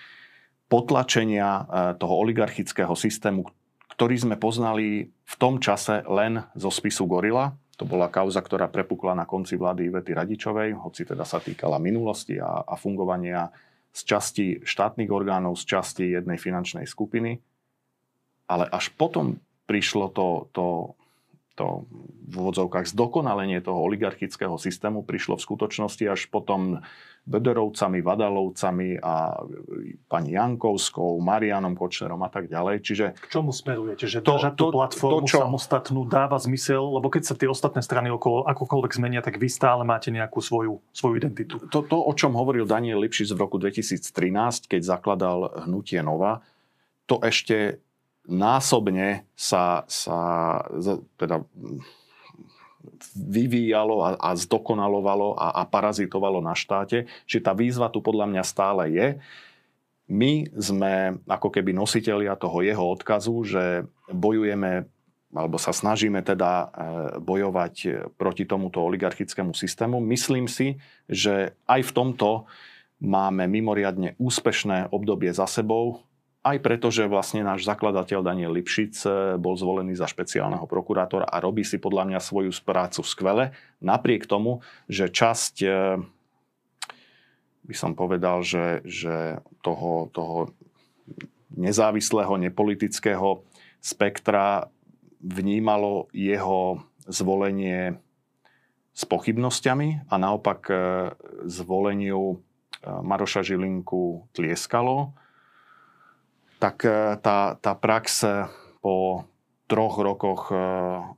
potlačenia 0.68 1.48
eh, 1.48 1.64
toho 2.00 2.14
oligarchického 2.24 2.96
systému, 2.96 3.44
ktorý 3.94 4.14
sme 4.18 4.36
poznali 4.36 5.08
v 5.08 5.34
tom 5.38 5.62
čase 5.62 6.02
len 6.10 6.42
zo 6.58 6.68
spisu 6.68 7.06
Gorila. 7.06 7.54
To 7.78 7.86
bola 7.86 8.10
kauza, 8.10 8.38
ktorá 8.38 8.70
prepukla 8.70 9.14
na 9.18 9.26
konci 9.26 9.58
vlády 9.58 9.90
Ivety 9.90 10.14
Radičovej, 10.14 10.78
hoci 10.78 11.02
teda 11.02 11.26
sa 11.26 11.42
týkala 11.42 11.82
minulosti 11.82 12.38
a, 12.38 12.62
a 12.62 12.74
fungovania 12.78 13.50
z 13.94 14.00
časti 14.02 14.46
štátnych 14.62 15.10
orgánov, 15.10 15.58
z 15.58 15.64
časti 15.78 16.04
jednej 16.14 16.38
finančnej 16.38 16.86
skupiny. 16.86 17.38
Ale 18.50 18.66
až 18.70 18.90
potom 18.94 19.38
prišlo 19.66 20.10
to, 20.10 20.50
to 20.50 20.94
to 21.54 21.86
v 22.30 22.34
úvodzovkách 22.34 22.90
zdokonalenie 22.90 23.62
toho 23.62 23.78
oligarchického 23.78 24.58
systému 24.58 25.06
prišlo 25.06 25.38
v 25.38 25.46
skutočnosti 25.46 26.04
až 26.10 26.26
potom 26.26 26.82
Bederovcami, 27.24 28.04
Vadalovcami 28.04 29.00
a 29.00 29.32
pani 30.10 30.36
Jankovskou, 30.36 31.16
Marianom 31.24 31.72
Kočnerom 31.72 32.20
a 32.20 32.28
tak 32.28 32.52
ďalej. 32.52 32.84
Čiže 32.84 33.04
K 33.16 33.28
čomu 33.32 33.48
smerujete? 33.48 34.04
Že 34.04 34.20
to, 34.20 34.34
tú 34.52 34.66
platformu 34.74 35.24
to, 35.24 35.32
čo... 35.32 35.38
samostatnú 35.40 36.04
dáva 36.04 36.36
zmysel? 36.36 36.84
Lebo 36.84 37.08
keď 37.08 37.22
sa 37.32 37.34
tie 37.38 37.48
ostatné 37.48 37.80
strany 37.80 38.12
okolo 38.12 38.44
akokoľvek 38.44 38.92
zmenia, 38.92 39.24
tak 39.24 39.40
vy 39.40 39.48
stále 39.48 39.88
máte 39.88 40.12
nejakú 40.12 40.44
svoju, 40.44 40.84
svoju 40.92 41.14
identitu. 41.16 41.56
To, 41.72 41.80
to, 41.80 41.96
o 41.96 42.12
čom 42.12 42.36
hovoril 42.36 42.68
Daniel 42.68 43.00
Lipšic 43.00 43.32
v 43.32 43.38
roku 43.40 43.56
2013, 43.56 44.68
keď 44.68 44.80
zakladal 44.84 45.64
hnutie 45.64 46.04
Nova, 46.04 46.44
to 47.08 47.24
ešte 47.24 47.80
násobne 48.24 49.28
sa, 49.36 49.84
sa 49.88 50.18
teda 51.20 51.44
vyvíjalo 53.16 54.04
a, 54.04 54.08
a 54.20 54.30
zdokonalovalo 54.36 55.36
a, 55.36 55.60
a 55.60 55.62
parazitovalo 55.68 56.40
na 56.40 56.56
štáte. 56.56 57.08
Čiže 57.28 57.44
tá 57.44 57.52
výzva 57.52 57.88
tu 57.92 58.00
podľa 58.04 58.28
mňa 58.28 58.42
stále 58.44 58.82
je. 58.92 59.06
My 60.04 60.44
sme 60.52 61.16
ako 61.24 61.48
keby 61.48 61.72
nositeľia 61.72 62.36
toho 62.36 62.60
jeho 62.60 62.84
odkazu, 62.92 63.34
že 63.44 63.64
bojujeme 64.12 64.84
alebo 65.34 65.58
sa 65.58 65.74
snažíme 65.74 66.22
teda 66.22 66.50
e, 66.54 66.66
bojovať 67.18 68.06
proti 68.14 68.46
tomuto 68.46 68.78
oligarchickému 68.86 69.50
systému. 69.50 69.98
Myslím 69.98 70.46
si, 70.46 70.78
že 71.10 71.58
aj 71.66 71.90
v 71.90 71.94
tomto 71.94 72.46
máme 73.02 73.50
mimoriadne 73.50 74.14
úspešné 74.22 74.94
obdobie 74.94 75.34
za 75.34 75.50
sebou, 75.50 76.06
aj 76.44 76.60
preto, 76.60 76.92
že 76.92 77.08
vlastne 77.08 77.40
náš 77.40 77.64
zakladateľ 77.64 78.20
Daniel 78.20 78.52
Lipšic 78.52 79.00
bol 79.40 79.56
zvolený 79.56 79.96
za 79.96 80.04
špeciálneho 80.04 80.68
prokurátora 80.68 81.24
a 81.24 81.40
robí 81.40 81.64
si 81.64 81.80
podľa 81.80 82.12
mňa 82.12 82.20
svoju 82.20 82.52
prácu 82.60 83.00
skvele, 83.00 83.56
napriek 83.80 84.28
tomu, 84.28 84.60
že 84.84 85.08
časť 85.08 85.64
by 87.64 87.74
som 87.74 87.96
povedal, 87.96 88.44
že, 88.44 88.84
že 88.84 89.40
toho, 89.64 90.12
toho 90.12 90.52
nezávislého, 91.56 92.36
nepolitického 92.36 93.40
spektra 93.80 94.68
vnímalo 95.24 96.12
jeho 96.12 96.84
zvolenie 97.08 97.96
s 98.94 99.02
pochybnosťami 99.08 100.06
a 100.12 100.14
naopak 100.20 100.60
e, 100.70 100.76
zvoleniu 101.48 102.38
Maroša 102.84 103.40
Žilinku 103.40 104.28
tlieskalo, 104.36 105.16
tak 106.64 106.88
e, 106.88 107.20
tá, 107.20 107.60
tá 107.60 107.72
prax 107.76 108.24
po 108.80 109.28
troch 109.64 109.96
rokoch 109.96 110.52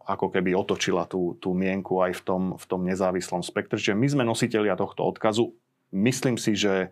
ako 0.07 0.27
keby 0.31 0.55
otočila 0.55 1.03
tú, 1.11 1.35
tú 1.43 1.51
mienku 1.51 1.99
aj 1.99 2.15
v 2.15 2.23
tom, 2.23 2.43
v 2.55 2.65
tom 2.71 2.87
nezávislom 2.87 3.43
spektre. 3.43 3.75
Čiže 3.75 3.99
my 3.99 4.07
sme 4.07 4.23
nositeľia 4.23 4.79
tohto 4.79 5.03
odkazu 5.03 5.51
myslím 5.95 6.37
si, 6.41 6.59
že 6.59 6.91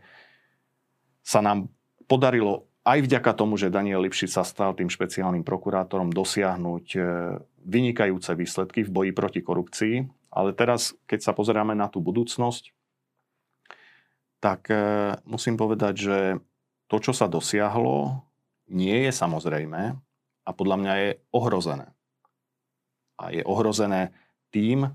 sa 1.25 1.41
nám 1.41 1.73
podarilo 2.07 2.69
aj 2.85 3.01
vďaka 3.01 3.33
tomu, 3.33 3.57
že 3.57 3.73
Daniel 3.73 4.05
Lipšic 4.05 4.29
sa 4.29 4.45
stal 4.45 4.77
tým 4.77 4.93
špeciálnym 4.93 5.41
prokurátorom, 5.41 6.13
dosiahnuť 6.13 6.87
e, 6.93 7.01
vynikajúce 7.65 8.37
výsledky 8.37 8.85
v 8.85 8.93
boji 8.93 9.13
proti 9.17 9.41
korupcii. 9.41 10.05
Ale 10.29 10.53
teraz, 10.53 10.93
keď 11.09 11.21
sa 11.25 11.33
pozeráme 11.33 11.73
na 11.73 11.89
tú 11.89 12.05
budúcnosť, 12.05 12.77
tak 14.45 14.69
e, 14.69 15.17
musím 15.25 15.57
povedať, 15.57 15.95
že 15.97 16.19
to, 16.93 17.01
čo 17.01 17.17
sa 17.17 17.25
dosiahlo, 17.25 18.21
nie 18.69 19.09
je 19.09 19.13
samozrejme 19.13 19.81
a 20.45 20.51
podľa 20.53 20.77
mňa 20.81 20.93
je 21.01 21.11
ohrozené. 21.33 21.89
A 23.21 23.31
je 23.31 23.43
ohrozené 23.47 24.13
tým, 24.51 24.91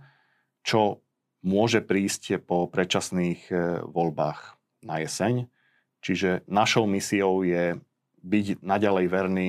čo 0.64 1.02
môže 1.44 1.80
prísť 1.80 2.44
po 2.44 2.68
predčasných 2.68 3.42
e, 3.48 3.54
voľbách 3.88 4.60
na 4.84 5.00
jeseň. 5.00 5.48
Čiže 6.04 6.48
našou 6.48 6.84
misiou 6.88 7.44
je 7.44 7.80
byť 8.20 8.60
naďalej 8.60 9.06
verný 9.08 9.48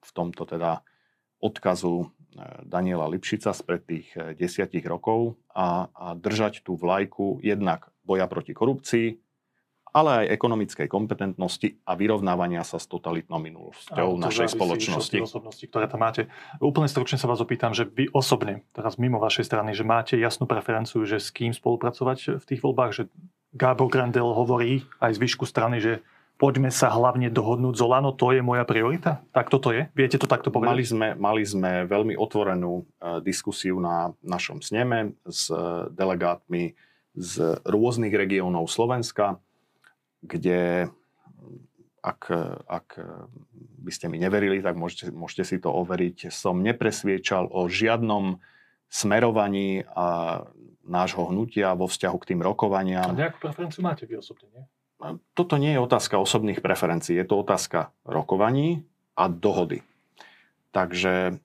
v 0.00 0.10
tomto 0.16 0.48
teda 0.48 0.80
odkazu 1.44 1.94
e, 2.02 2.06
Daniela 2.64 3.04
Lipšica 3.08 3.52
spred 3.52 3.84
tých 3.84 4.08
e, 4.16 4.32
desiatich 4.32 4.84
rokov 4.88 5.36
a, 5.52 5.92
a 5.92 6.06
držať 6.16 6.64
tú 6.64 6.80
vlajku 6.80 7.44
jednak 7.44 7.92
boja 8.00 8.24
proti 8.24 8.56
korupcii, 8.56 9.25
ale 9.96 10.28
aj 10.28 10.36
ekonomickej 10.36 10.88
kompetentnosti 10.92 11.80
a 11.88 11.96
vyrovnávania 11.96 12.60
sa 12.68 12.76
s 12.76 12.84
totalitnou 12.84 13.40
minulosťou 13.40 14.20
našej 14.20 14.52
spoločnosti. 14.52 15.16
osobnosti, 15.24 15.64
ktoré 15.64 15.88
tam 15.88 16.04
máte. 16.04 16.28
Úplne 16.60 16.84
stručne 16.84 17.16
sa 17.16 17.24
vás 17.24 17.40
opýtam, 17.40 17.72
že 17.72 17.88
vy 17.88 18.12
osobne, 18.12 18.60
teraz 18.76 19.00
mimo 19.00 19.16
vašej 19.16 19.48
strany, 19.48 19.72
že 19.72 19.88
máte 19.88 20.20
jasnú 20.20 20.44
preferenciu, 20.44 21.08
že 21.08 21.16
s 21.16 21.32
kým 21.32 21.56
spolupracovať 21.56 22.36
v 22.36 22.44
tých 22.44 22.60
voľbách, 22.60 22.92
že 22.92 23.02
Gábor 23.56 23.88
Grandel 23.88 24.28
hovorí 24.36 24.84
aj 25.00 25.16
z 25.16 25.22
výšku 25.24 25.48
strany, 25.48 25.80
že 25.80 26.04
poďme 26.36 26.68
sa 26.68 26.92
hlavne 26.92 27.32
dohodnúť 27.32 27.80
z 27.80 27.82
Olano, 27.88 28.12
to 28.12 28.36
je 28.36 28.44
moja 28.44 28.68
priorita? 28.68 29.24
Tak 29.32 29.48
toto 29.48 29.72
je? 29.72 29.88
Viete 29.96 30.20
to 30.20 30.28
takto 30.28 30.52
povedať? 30.52 30.76
Mali 30.76 30.84
sme, 30.84 31.08
mali 31.16 31.42
sme 31.48 31.88
veľmi 31.88 32.12
otvorenú 32.20 32.84
uh, 32.84 33.24
diskusiu 33.24 33.80
na 33.80 34.12
našom 34.20 34.60
sneme 34.60 35.16
s 35.24 35.48
uh, 35.48 35.88
delegátmi 35.88 36.76
z 37.16 37.56
rôznych 37.64 38.12
regiónov 38.12 38.68
Slovenska 38.68 39.40
kde 40.26 40.90
ak, 42.06 42.30
ak 42.70 42.88
by 43.82 43.90
ste 43.90 44.06
mi 44.06 44.22
neverili, 44.22 44.62
tak 44.62 44.78
môžete, 44.78 45.10
môžete 45.10 45.42
si 45.42 45.56
to 45.58 45.74
overiť. 45.74 46.30
Som 46.30 46.62
nepresviečal 46.62 47.50
o 47.50 47.66
žiadnom 47.66 48.38
smerovaní 48.86 49.82
a 49.90 50.46
nášho 50.86 51.26
hnutia 51.34 51.74
vo 51.74 51.90
vzťahu 51.90 52.16
k 52.22 52.28
tým 52.30 52.40
rokovaniam. 52.46 53.10
A 53.10 53.26
nejakú 53.26 53.42
preferenciu 53.42 53.82
máte 53.82 54.06
vy 54.06 54.22
osobne, 54.22 54.46
nie? 54.54 54.64
Toto 55.34 55.58
nie 55.58 55.74
je 55.76 55.82
otázka 55.82 56.16
osobných 56.16 56.62
preferencií, 56.64 57.18
je 57.18 57.26
to 57.26 57.42
otázka 57.42 57.92
rokovaní 58.06 58.86
a 59.18 59.28
dohody. 59.28 59.84
Takže 60.70 61.36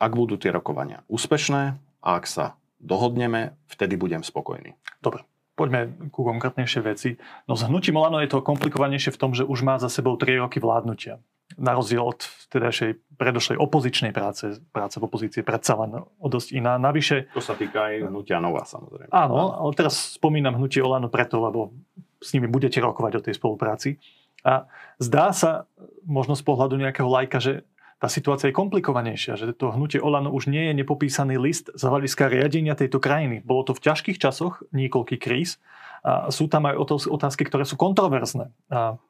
ak 0.00 0.12
budú 0.16 0.40
tie 0.40 0.50
rokovania 0.50 1.06
úspešné 1.06 1.76
a 2.02 2.08
ak 2.18 2.24
sa 2.26 2.56
dohodneme, 2.82 3.54
vtedy 3.68 3.94
budem 3.94 4.26
spokojný. 4.26 4.74
Dobre 5.04 5.22
poďme 5.54 6.10
ku 6.10 6.26
konkrétnejšej 6.26 6.82
veci. 6.82 7.10
No 7.46 7.54
s 7.54 7.62
hnutím 7.66 7.98
Olano 7.98 8.18
je 8.20 8.30
to 8.30 8.42
komplikovanejšie 8.42 9.14
v 9.14 9.20
tom, 9.20 9.30
že 9.32 9.46
už 9.46 9.62
má 9.62 9.78
za 9.78 9.88
sebou 9.88 10.18
3 10.18 10.42
roky 10.42 10.58
vládnutia. 10.58 11.22
Na 11.54 11.76
rozdiel 11.76 12.02
od 12.02 12.26
tedajšej 12.50 13.20
predošlej 13.20 13.60
opozičnej 13.60 14.10
práce, 14.10 14.58
práce 14.74 14.98
v 14.98 15.06
opozícii 15.06 15.42
predsa 15.46 15.78
len 15.78 16.02
o 16.02 16.26
dosť 16.26 16.56
iná. 16.56 16.80
Navyše... 16.80 17.30
To 17.36 17.44
sa 17.44 17.54
týka 17.54 17.92
aj 17.92 18.10
hnutia 18.10 18.42
Nová, 18.42 18.66
samozrejme. 18.66 19.12
Áno, 19.14 19.54
ale 19.54 19.72
teraz 19.78 20.18
spomínam 20.18 20.58
hnutie 20.58 20.82
Olano 20.82 21.06
preto, 21.12 21.38
lebo 21.38 21.70
s 22.18 22.32
nimi 22.34 22.48
budete 22.48 22.80
rokovať 22.80 23.12
o 23.20 23.24
tej 23.24 23.34
spolupráci. 23.36 24.00
A 24.44 24.68
zdá 25.00 25.32
sa, 25.32 25.68
možno 26.04 26.36
z 26.36 26.44
pohľadu 26.44 26.76
nejakého 26.76 27.08
lajka, 27.08 27.38
že 27.40 27.64
tá 28.02 28.10
situácia 28.10 28.50
je 28.50 28.58
komplikovanejšia, 28.58 29.38
že 29.38 29.54
to 29.54 29.72
hnutie 29.72 30.02
Olano 30.02 30.34
už 30.34 30.50
nie 30.50 30.68
je 30.68 30.74
nepopísaný 30.76 31.38
list 31.40 31.70
z 31.72 31.82
hľadiska 31.82 32.28
riadenia 32.28 32.74
tejto 32.76 32.98
krajiny. 33.00 33.40
Bolo 33.40 33.70
to 33.70 33.72
v 33.72 33.84
ťažkých 33.86 34.18
časoch, 34.20 34.66
niekoľký 34.74 35.16
kríz. 35.16 35.62
A 36.04 36.28
sú 36.28 36.52
tam 36.52 36.68
aj 36.68 36.76
otázky, 37.08 37.48
ktoré 37.48 37.64
sú 37.64 37.80
kontroverzné. 37.80 38.52
A 38.68 39.00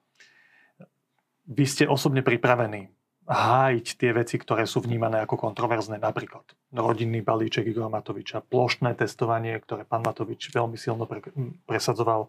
vy 1.51 1.65
ste 1.67 1.91
osobne 1.91 2.23
pripravení 2.23 2.93
hájiť 3.25 3.87
tie 3.97 4.13
veci, 4.13 4.37
ktoré 4.37 4.69
sú 4.69 4.85
vnímané 4.85 5.25
ako 5.25 5.41
kontroverzné, 5.49 5.97
napríklad 5.97 6.45
rodinný 6.77 7.25
balíček 7.25 7.65
Igora 7.65 7.89
Matoviča, 7.89 8.45
plošné 8.45 8.95
testovanie, 9.01 9.57
ktoré 9.65 9.89
pán 9.89 10.05
Matovič 10.05 10.53
veľmi 10.53 10.77
silno 10.77 11.09
presadzoval. 11.65 12.29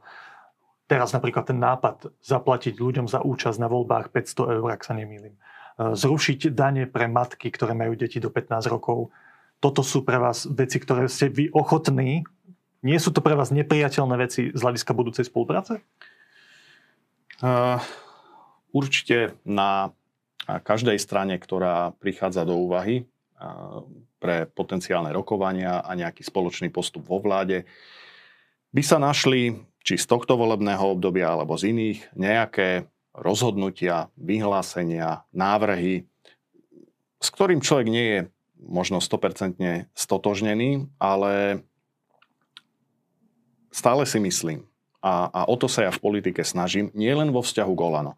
Teraz 0.87 1.11
napríklad 1.11 1.51
ten 1.51 1.59
nápad 1.59 2.15
zaplatiť 2.23 2.79
ľuďom 2.79 3.11
za 3.11 3.19
účasť 3.21 3.59
na 3.59 3.67
voľbách 3.67 4.09
500 4.15 4.55
eur, 4.55 4.69
ak 4.71 4.87
sa 4.87 4.95
nemýlim 4.95 5.35
zrušiť 5.75 6.55
dane 6.55 6.87
pre 6.87 7.11
matky, 7.11 7.51
ktoré 7.51 7.75
majú 7.75 7.99
deti 7.99 8.23
do 8.23 8.31
15 8.31 8.71
rokov. 8.71 9.11
Toto 9.59 9.83
sú 9.83 10.07
pre 10.07 10.15
vás 10.15 10.47
veci, 10.47 10.79
ktoré 10.79 11.11
ste 11.11 11.27
vy 11.27 11.51
ochotní. 11.51 12.23
Nie 12.79 12.99
sú 13.01 13.11
to 13.11 13.19
pre 13.19 13.35
vás 13.35 13.51
nepriateľné 13.51 14.15
veci 14.15 14.51
z 14.55 14.59
hľadiska 14.61 14.95
budúcej 14.95 15.27
spolupráce? 15.27 15.83
Uh, 17.43 17.83
určite 18.71 19.35
na 19.43 19.91
každej 20.45 20.95
strane, 21.01 21.35
ktorá 21.35 21.91
prichádza 21.97 22.47
do 22.47 22.55
úvahy 22.55 23.03
uh, 23.03 23.83
pre 24.21 24.47
potenciálne 24.47 25.11
rokovania 25.11 25.83
a 25.83 25.91
nejaký 25.97 26.23
spoločný 26.23 26.71
postup 26.71 27.03
vo 27.03 27.19
vláde, 27.19 27.67
by 28.71 28.83
sa 28.85 28.95
našli 28.95 29.59
či 29.85 29.99
z 29.99 30.05
tohto 30.07 30.39
volebného 30.39 30.97
obdobia 30.97 31.35
alebo 31.35 31.59
z 31.59 31.75
iných 31.75 31.99
nejaké 32.17 32.89
rozhodnutia, 33.15 34.11
vyhlásenia, 34.19 35.23
návrhy, 35.31 36.03
s 37.19 37.27
ktorým 37.31 37.63
človek 37.63 37.87
nie 37.87 38.05
je 38.05 38.19
možno 38.59 38.99
100% 38.99 39.89
stotožnený, 39.95 40.89
ale 40.99 41.63
stále 43.71 44.03
si 44.07 44.19
myslím, 44.19 44.67
a, 45.05 45.29
a 45.29 45.41
o 45.45 45.55
to 45.55 45.69
sa 45.69 45.85
ja 45.85 45.91
v 45.93 46.01
politike 46.01 46.41
snažím, 46.41 46.89
nie 46.97 47.13
len 47.13 47.29
vo 47.29 47.45
vzťahu 47.45 47.73
k. 47.77 48.17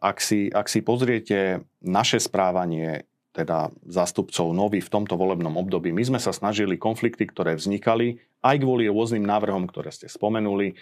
Ak 0.00 0.22
si, 0.22 0.48
ak 0.48 0.70
si 0.70 0.80
pozriete 0.80 1.66
naše 1.82 2.22
správanie, 2.22 3.10
teda 3.34 3.70
zástupcov 3.86 4.54
nový 4.54 4.82
v 4.82 4.92
tomto 4.92 5.18
volebnom 5.18 5.54
období, 5.58 5.90
my 5.90 6.02
sme 6.02 6.20
sa 6.22 6.30
snažili 6.30 6.78
konflikty, 6.78 7.26
ktoré 7.26 7.58
vznikali, 7.58 8.22
aj 8.40 8.56
kvôli 8.62 8.88
rôznym 8.88 9.22
návrhom, 9.22 9.66
ktoré 9.68 9.90
ste 9.90 10.06
spomenuli, 10.06 10.78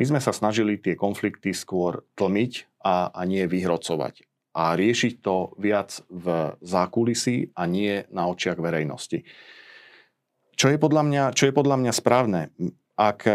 my 0.00 0.04
sme 0.08 0.20
sa 0.24 0.32
snažili 0.32 0.80
tie 0.80 0.96
konflikty 0.96 1.52
skôr 1.52 2.08
tlmiť 2.16 2.80
a, 2.80 3.12
a 3.12 3.20
nie 3.28 3.44
vyhrocovať. 3.44 4.24
A 4.56 4.72
riešiť 4.72 5.20
to 5.20 5.52
viac 5.60 6.00
v 6.08 6.56
zákulisí 6.64 7.52
a 7.52 7.68
nie 7.68 8.08
na 8.08 8.24
očiach 8.32 8.56
verejnosti. 8.56 9.28
Čo 10.56 10.66
je 10.72 10.78
podľa 10.80 11.02
mňa, 11.04 11.24
čo 11.36 11.52
je 11.52 11.54
podľa 11.54 11.76
mňa 11.84 11.92
správne? 11.92 12.48
Ak 12.96 13.28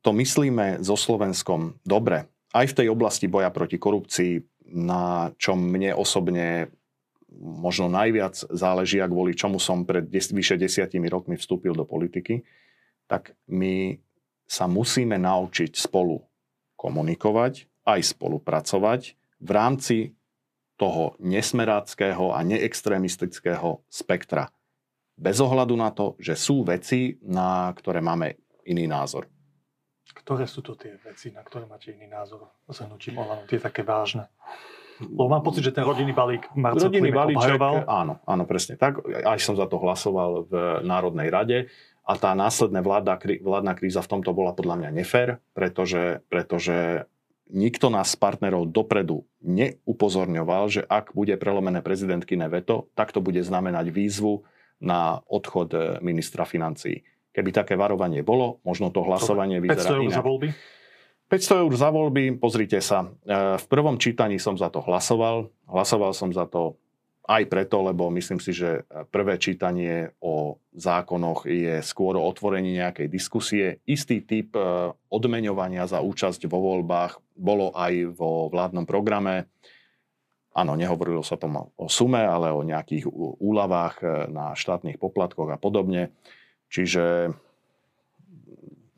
to 0.00 0.10
myslíme 0.14 0.86
so 0.86 0.94
Slovenskom 0.94 1.82
dobre, 1.82 2.30
aj 2.54 2.70
v 2.70 2.76
tej 2.78 2.86
oblasti 2.94 3.26
boja 3.26 3.50
proti 3.50 3.82
korupcii, 3.82 4.32
na 4.70 5.34
čom 5.36 5.58
mne 5.58 5.98
osobne 5.98 6.70
možno 7.42 7.90
najviac 7.90 8.38
záleží 8.54 9.02
a 9.02 9.10
kvôli 9.10 9.34
čomu 9.34 9.58
som 9.58 9.82
pred 9.82 10.06
des, 10.06 10.30
vyše 10.30 10.54
desiatimi 10.54 11.10
rokmi 11.10 11.34
vstúpil 11.34 11.74
do 11.74 11.82
politiky, 11.82 12.46
tak 13.10 13.34
my 13.50 13.98
sa 14.44 14.68
musíme 14.68 15.16
naučiť 15.16 15.72
spolu 15.74 16.20
komunikovať, 16.76 17.66
aj 17.84 18.00
spolupracovať 18.16 19.00
v 19.40 19.50
rámci 19.50 19.98
toho 20.74 21.14
nesmeráckého 21.22 22.34
a 22.34 22.42
neextrémistického 22.42 23.84
spektra. 23.86 24.50
Bez 25.14 25.38
ohľadu 25.38 25.78
na 25.78 25.94
to, 25.94 26.18
že 26.18 26.34
sú 26.34 26.66
veci, 26.66 27.14
na 27.22 27.70
ktoré 27.70 28.02
máme 28.02 28.34
iný 28.66 28.90
názor. 28.90 29.30
Ktoré 30.10 30.44
sú 30.50 30.60
to 30.60 30.74
tie 30.74 30.98
veci, 31.00 31.30
na 31.30 31.46
ktoré 31.46 31.70
máte 31.70 31.94
iný 31.94 32.10
názor 32.10 32.50
s 32.66 32.82
hnutím 32.82 33.22
Olano? 33.22 33.46
Tie 33.46 33.62
také 33.62 33.86
vážne. 33.86 34.26
Lebo 34.98 35.26
mám 35.26 35.42
pocit, 35.42 35.66
že 35.66 35.74
ten 35.74 35.82
rodinný 35.82 36.14
balík 36.14 36.46
Marcel 36.54 36.86
rodinný 36.86 37.10
balíček, 37.10 37.58
obhajoval. 37.58 37.74
Áno, 37.86 38.14
áno, 38.22 38.42
presne 38.46 38.78
tak. 38.78 39.02
Aj 39.02 39.38
som 39.42 39.58
za 39.58 39.66
to 39.66 39.78
hlasoval 39.82 40.46
v 40.46 40.54
Národnej 40.86 41.28
rade. 41.34 41.58
A 42.04 42.20
tá 42.20 42.36
následná 42.36 42.84
vládna, 42.84 43.16
vládna 43.40 43.72
kríza 43.72 44.04
v 44.04 44.10
tomto 44.12 44.36
bola 44.36 44.52
podľa 44.52 44.76
mňa 44.84 44.90
nefér, 44.92 45.40
pretože, 45.56 46.20
pretože 46.28 47.08
nikto 47.48 47.88
nás 47.88 48.12
z 48.12 48.20
partnerov 48.20 48.68
dopredu 48.68 49.24
neupozorňoval, 49.40 50.64
že 50.68 50.82
ak 50.84 51.16
bude 51.16 51.36
prelomené 51.40 51.80
prezidentkyné 51.80 52.48
veto, 52.48 52.92
tak 52.92 53.12
to 53.12 53.24
bude 53.24 53.40
znamenať 53.40 53.88
výzvu 53.88 54.44
na 54.84 55.20
odchod 55.28 55.72
e, 55.72 55.78
ministra 56.04 56.44
financí. 56.44 57.04
Keby 57.32 57.50
také 57.56 57.74
varovanie 57.74 58.20
bolo, 58.20 58.60
možno 58.68 58.92
to 58.92 59.00
hlasovanie 59.00 59.58
vyzerá 59.64 59.96
500 59.96 59.96
eur 59.96 60.04
inak. 60.04 60.16
za 60.20 60.24
voľby? 60.24 60.48
500 61.24 61.62
eur 61.64 61.72
za 61.72 61.88
voľby, 61.88 62.24
pozrite 62.36 62.78
sa. 62.84 63.08
E, 63.24 63.56
v 63.56 63.66
prvom 63.72 63.96
čítaní 63.96 64.36
som 64.36 64.60
za 64.60 64.68
to 64.68 64.84
hlasoval. 64.84 65.48
Hlasoval 65.64 66.12
som 66.12 66.28
za 66.36 66.44
to 66.44 66.76
aj 67.24 67.42
preto, 67.48 67.80
lebo 67.80 68.12
myslím 68.12 68.36
si, 68.36 68.52
že 68.52 68.84
prvé 69.08 69.40
čítanie 69.40 70.12
o 70.20 70.60
zákonoch 70.76 71.48
je 71.48 71.80
skôr 71.80 72.20
o 72.20 72.26
otvorení 72.28 72.76
nejakej 72.76 73.08
diskusie. 73.08 73.80
Istý 73.88 74.16
typ 74.28 74.52
e, 74.52 74.92
odmeňovania 75.08 75.88
za 75.88 76.04
účasť 76.04 76.44
vo 76.44 76.60
voľbách 76.60 77.16
bolo 77.32 77.72
aj 77.72 78.12
vo 78.12 78.52
vládnom 78.52 78.84
programe. 78.84 79.48
Áno, 80.52 80.76
nehovorilo 80.76 81.24
sa 81.24 81.40
tom 81.40 81.72
o 81.74 81.88
sume, 81.88 82.20
ale 82.20 82.52
o 82.52 82.60
nejakých 82.60 83.08
úľavách 83.40 83.96
e, 84.04 84.06
na 84.28 84.52
štátnych 84.52 85.00
poplatkoch 85.00 85.48
a 85.48 85.56
podobne. 85.56 86.12
Čiže 86.68 87.32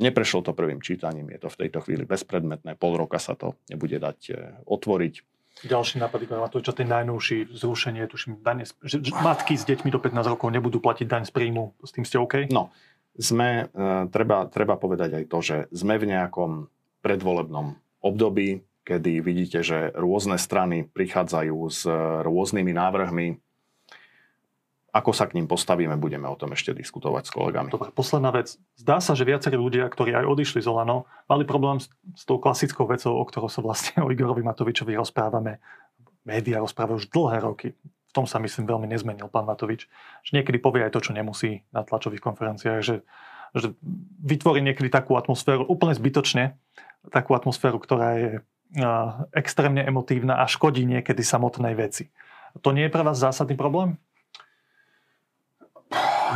neprešlo 0.02 0.42
to 0.42 0.50
prvým 0.50 0.83
čítaním, 0.83 1.30
je 1.30 1.47
to 1.47 1.49
v 1.49 1.61
tejto 1.62 1.78
chvíli 1.87 2.02
bezpredmetné, 2.02 2.75
pol 2.75 2.99
roka 2.99 3.23
sa 3.23 3.38
to 3.38 3.54
nebude 3.71 4.02
dať 4.02 4.18
e, 4.28 4.35
otvoriť 4.66 5.35
ďalší 5.64 5.96
nápad, 6.02 6.52
to 6.52 6.60
čo 6.60 6.76
ten 6.76 6.90
najnovší 6.90 7.48
zrušenie, 7.48 8.04
tuším, 8.04 8.44
dane, 8.44 8.68
že, 8.84 9.00
matky 9.25 9.56
s 9.56 9.64
deťmi 9.64 9.88
do 9.88 9.96
15 9.96 10.32
rokov 10.36 10.52
nebudú 10.52 10.84
platiť 10.84 11.06
daň 11.08 11.22
z 11.25 11.32
príjmu. 11.32 11.72
S 11.80 11.96
tým 11.96 12.04
ste 12.04 12.20
OK? 12.20 12.52
No, 12.52 12.68
sme, 13.16 13.72
e, 13.72 14.10
treba, 14.12 14.44
treba 14.52 14.76
povedať 14.76 15.16
aj 15.16 15.25
to, 15.32 15.38
že 15.40 15.56
sme 15.72 15.96
v 15.96 16.12
nejakom 16.12 16.68
predvolebnom 17.00 17.80
období, 18.04 18.60
kedy 18.84 19.25
vidíte, 19.25 19.64
že 19.64 19.90
rôzne 19.96 20.36
strany 20.36 20.84
prichádzajú 20.84 21.58
s 21.72 21.88
rôznymi 22.22 22.72
návrhmi, 22.76 23.26
ako 24.96 25.12
sa 25.12 25.28
k 25.28 25.36
ním 25.36 25.44
postavíme, 25.44 26.00
budeme 26.00 26.24
o 26.24 26.40
tom 26.40 26.56
ešte 26.56 26.72
diskutovať 26.72 27.28
s 27.28 27.30
kolegami. 27.36 27.68
Dobre, 27.68 27.92
posledná 27.92 28.32
vec. 28.32 28.56
Zdá 28.80 29.04
sa, 29.04 29.12
že 29.12 29.28
viacerí 29.28 29.60
ľudia, 29.60 29.84
ktorí 29.92 30.16
aj 30.16 30.24
odišli 30.24 30.64
z 30.64 30.72
Olano, 30.72 31.04
mali 31.28 31.44
problém 31.44 31.76
s, 31.76 31.92
s 32.16 32.24
tou 32.24 32.40
klasickou 32.40 32.88
vecou, 32.88 33.12
o 33.12 33.24
ktorou 33.28 33.52
sa 33.52 33.60
vlastne 33.60 34.00
o 34.04 34.08
Igorovi 34.08 34.40
Matovičovi 34.40 34.96
rozprávame. 34.96 35.60
Média 36.24 36.64
rozprávajú 36.64 37.04
už 37.04 37.06
dlhé 37.12 37.38
roky. 37.44 37.68
V 37.76 38.12
tom 38.16 38.24
sa 38.24 38.40
myslím 38.40 38.64
veľmi 38.64 38.88
nezmenil 38.88 39.28
pán 39.28 39.44
Matovič. 39.44 39.84
Že 40.24 40.40
niekedy 40.40 40.56
povie 40.58 40.88
aj 40.88 40.96
to, 40.96 41.04
čo 41.04 41.12
nemusí 41.12 41.68
na 41.70 41.84
tlačových 41.84 42.24
konferenciách, 42.24 42.80
že, 42.80 43.04
že 43.52 43.76
vytvorí 44.24 44.64
niekedy 44.64 44.88
takú 44.88 45.20
atmosféru 45.20 45.68
úplne 45.68 45.92
zbytočne, 45.92 46.56
takú 47.12 47.36
atmosféru, 47.36 47.76
ktorá 47.76 48.08
je 48.16 48.30
extrémne 49.30 49.84
emotívna 49.84 50.42
a 50.42 50.50
škodí 50.50 50.82
niekedy 50.82 51.22
samotnej 51.22 51.78
veci. 51.78 52.10
To 52.64 52.72
nie 52.72 52.88
je 52.88 52.94
pre 52.94 53.04
vás 53.04 53.20
zásadný 53.20 53.54
problém? 53.54 54.00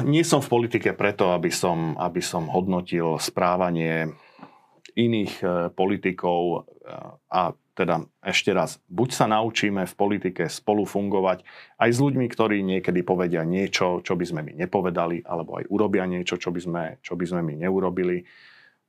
Nie 0.05 0.25
som 0.27 0.41
v 0.45 0.53
politike 0.53 0.93
preto, 0.95 1.33
aby 1.33 1.49
som, 1.53 1.97
aby 1.97 2.21
som 2.21 2.49
hodnotil 2.51 3.17
správanie 3.19 4.13
iných 4.99 5.35
e, 5.41 5.47
politikov 5.73 6.41
e, 6.53 6.59
a 7.31 7.55
teda 7.81 8.05
ešte 8.21 8.53
raz, 8.53 8.77
buď 8.93 9.09
sa 9.09 9.25
naučíme 9.31 9.89
v 9.89 9.95
politike 9.97 10.53
spolu 10.53 10.85
fungovať 10.85 11.47
aj 11.81 11.91
s 11.91 11.99
ľuďmi, 12.03 12.27
ktorí 12.29 12.61
niekedy 12.61 13.01
povedia 13.01 13.41
niečo, 13.41 14.05
čo 14.05 14.21
by 14.21 14.25
sme 14.29 14.41
my 14.45 14.53
nepovedali, 14.53 15.25
alebo 15.25 15.57
aj 15.57 15.65
urobia 15.73 16.05
niečo, 16.05 16.37
čo 16.37 16.53
by 16.53 16.61
sme, 16.61 16.83
čo 17.01 17.17
by 17.17 17.25
sme 17.25 17.41
my 17.41 17.55
neurobili. 17.65 18.21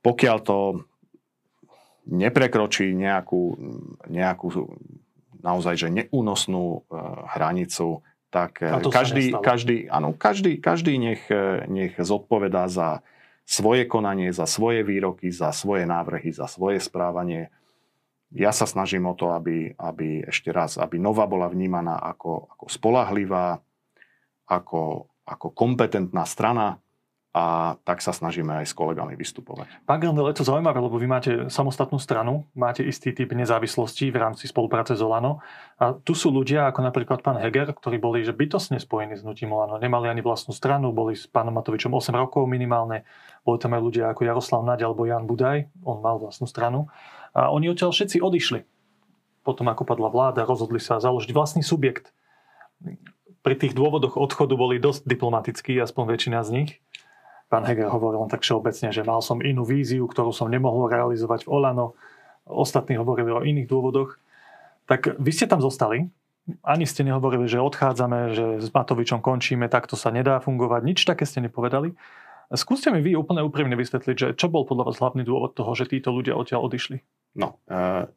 Pokiaľ 0.04 0.38
to 0.44 0.58
neprekročí 2.12 2.92
nejakú, 2.92 3.42
nejakú 4.12 4.46
naozaj 5.40 5.74
že 5.78 5.88
neúnosnú 5.88 6.64
e, 6.76 6.78
hranicu, 7.38 8.04
tak 8.32 8.64
eh, 8.64 8.80
každý, 8.88 9.36
každý, 9.36 9.76
áno, 9.92 10.16
každý, 10.16 10.56
každý 10.56 10.96
nech, 10.96 11.22
eh, 11.28 11.68
nech 11.68 12.00
zodpovedá 12.00 12.66
za 12.72 13.04
svoje 13.44 13.84
konanie, 13.84 14.32
za 14.32 14.48
svoje 14.48 14.80
výroky, 14.82 15.28
za 15.28 15.52
svoje 15.52 15.84
návrhy, 15.84 16.32
za 16.32 16.48
svoje 16.48 16.80
správanie. 16.80 17.52
Ja 18.32 18.48
sa 18.50 18.64
snažím 18.64 19.04
o 19.04 19.14
to, 19.14 19.36
aby, 19.36 19.76
aby 19.76 20.24
ešte 20.24 20.48
raz, 20.48 20.80
aby 20.80 20.96
Nova 20.96 21.28
bola 21.28 21.52
vnímaná 21.52 22.00
ako, 22.00 22.48
ako 22.56 22.64
spolahlivá, 22.72 23.60
ako, 24.48 25.12
ako 25.28 25.46
kompetentná 25.52 26.24
strana, 26.24 26.80
a 27.32 27.76
tak 27.88 28.04
sa 28.04 28.12
snažíme 28.12 28.60
aj 28.60 28.68
s 28.68 28.76
kolegami 28.76 29.16
vystupovať. 29.16 29.88
Pán 29.88 30.04
Grandel, 30.04 30.28
je 30.28 30.44
to 30.44 30.48
zaujímavé, 30.52 30.84
lebo 30.84 31.00
vy 31.00 31.08
máte 31.08 31.32
samostatnú 31.48 31.96
stranu, 31.96 32.44
máte 32.52 32.84
istý 32.84 33.16
typ 33.16 33.32
nezávislosti 33.32 34.12
v 34.12 34.20
rámci 34.20 34.44
spolupráce 34.44 34.92
s 34.92 35.00
Olano 35.00 35.40
a 35.80 35.96
tu 35.96 36.12
sú 36.12 36.28
ľudia 36.28 36.68
ako 36.68 36.84
napríklad 36.84 37.24
pán 37.24 37.40
Heger, 37.40 37.72
ktorí 37.72 37.96
boli 37.96 38.20
že 38.20 38.36
bytosne 38.36 38.76
spojení 38.76 39.16
s 39.16 39.24
nutím 39.24 39.56
Olano. 39.56 39.80
Nemali 39.80 40.12
ani 40.12 40.20
vlastnú 40.20 40.52
stranu, 40.52 40.92
boli 40.92 41.16
s 41.16 41.24
pánom 41.24 41.56
Matovičom 41.56 41.96
8 41.96 42.12
rokov 42.12 42.44
minimálne, 42.44 43.08
boli 43.48 43.56
tam 43.56 43.72
aj 43.72 43.80
ľudia 43.80 44.04
ako 44.12 44.28
Jaroslav 44.28 44.60
Naď 44.68 44.92
alebo 44.92 45.08
Jan 45.08 45.24
Budaj, 45.24 45.72
on 45.88 46.04
mal 46.04 46.20
vlastnú 46.20 46.44
stranu 46.44 46.92
a 47.32 47.48
oni 47.48 47.72
odtiaľ 47.72 47.96
všetci 47.96 48.20
odišli. 48.20 48.60
Potom 49.40 49.72
ako 49.72 49.88
padla 49.88 50.12
vláda, 50.12 50.44
rozhodli 50.44 50.78
sa 50.78 51.00
založiť 51.00 51.32
vlastný 51.32 51.64
subjekt. 51.64 52.12
Pri 53.42 53.58
tých 53.58 53.72
dôvodoch 53.72 54.20
odchodu 54.20 54.54
boli 54.54 54.78
dosť 54.78 55.08
diplomatickí, 55.08 55.74
aspoň 55.80 56.14
väčšina 56.14 56.44
z 56.44 56.50
nich 56.52 56.70
Pán 57.52 57.68
Heger 57.68 57.92
hovoril 57.92 58.24
len 58.24 58.32
tak 58.32 58.40
všeobecne, 58.40 58.88
že 58.96 59.04
mal 59.04 59.20
som 59.20 59.44
inú 59.44 59.68
víziu, 59.68 60.08
ktorú 60.08 60.32
som 60.32 60.48
nemohol 60.48 60.88
realizovať 60.88 61.44
v 61.44 61.52
Olano. 61.52 61.92
Ostatní 62.48 62.96
hovorili 62.96 63.28
o 63.28 63.44
iných 63.44 63.68
dôvodoch. 63.68 64.16
Tak 64.88 65.20
vy 65.20 65.30
ste 65.36 65.44
tam 65.44 65.60
zostali. 65.60 66.08
Ani 66.64 66.88
ste 66.88 67.04
nehovorili, 67.04 67.44
že 67.44 67.60
odchádzame, 67.60 68.32
že 68.32 68.44
s 68.56 68.72
Matovičom 68.72 69.20
končíme, 69.20 69.68
takto 69.68 70.00
sa 70.00 70.08
nedá 70.08 70.40
fungovať. 70.40 70.80
Nič 70.80 71.04
také 71.04 71.28
ste 71.28 71.44
nepovedali. 71.44 71.92
Skúste 72.56 72.88
mi 72.88 73.04
vy 73.04 73.20
úplne 73.20 73.44
úprimne 73.44 73.76
vysvetliť, 73.76 74.16
že 74.16 74.28
čo 74.32 74.48
bol 74.48 74.64
podľa 74.64 74.88
vás 74.88 74.96
hlavný 75.00 75.20
dôvod 75.20 75.52
toho, 75.52 75.76
že 75.76 75.92
títo 75.92 76.08
ľudia 76.08 76.32
odtiaľ 76.32 76.66
odišli? 76.68 77.04
No, 77.36 77.60
e, 77.68 78.08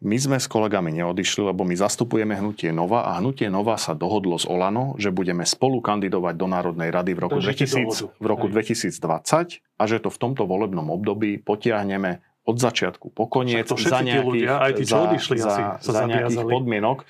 my 0.00 0.16
sme 0.16 0.40
s 0.40 0.48
kolegami 0.48 0.96
neodišli, 0.96 1.52
lebo 1.52 1.60
my 1.60 1.76
zastupujeme 1.76 2.32
Hnutie 2.32 2.72
Nova 2.72 3.04
a 3.04 3.20
Hnutie 3.20 3.52
Nova 3.52 3.76
sa 3.76 3.92
dohodlo 3.92 4.40
s 4.40 4.48
Olano, 4.48 4.96
že 4.96 5.12
budeme 5.12 5.44
spolu 5.44 5.84
kandidovať 5.84 6.34
do 6.40 6.46
Národnej 6.48 6.88
rady 6.88 7.12
v 7.12 7.20
roku, 7.20 7.36
2000, 7.36 8.16
v 8.16 8.26
roku 8.26 8.48
2020 8.48 9.60
a 9.60 9.82
že 9.84 9.96
to 10.00 10.08
v 10.08 10.18
tomto 10.18 10.48
volebnom 10.48 10.88
období 10.88 11.36
potiahneme 11.44 12.24
od 12.48 12.56
začiatku 12.56 13.12
po 13.12 13.28
koniec 13.28 13.68
za 13.68 14.00
nejakých, 14.00 14.24
ľudia, 14.24 14.54
aj 14.64 14.72
tí, 14.80 14.84
čo 14.88 14.96
odišli 15.04 15.36
za, 15.36 15.48
asi, 15.52 15.62
za, 15.84 15.92
za 15.92 16.04
nejakých 16.08 16.48
podmienok. 16.48 17.04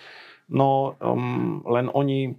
No 0.51 0.99
um, 0.99 1.63
len 1.71 1.87
oni 1.95 2.35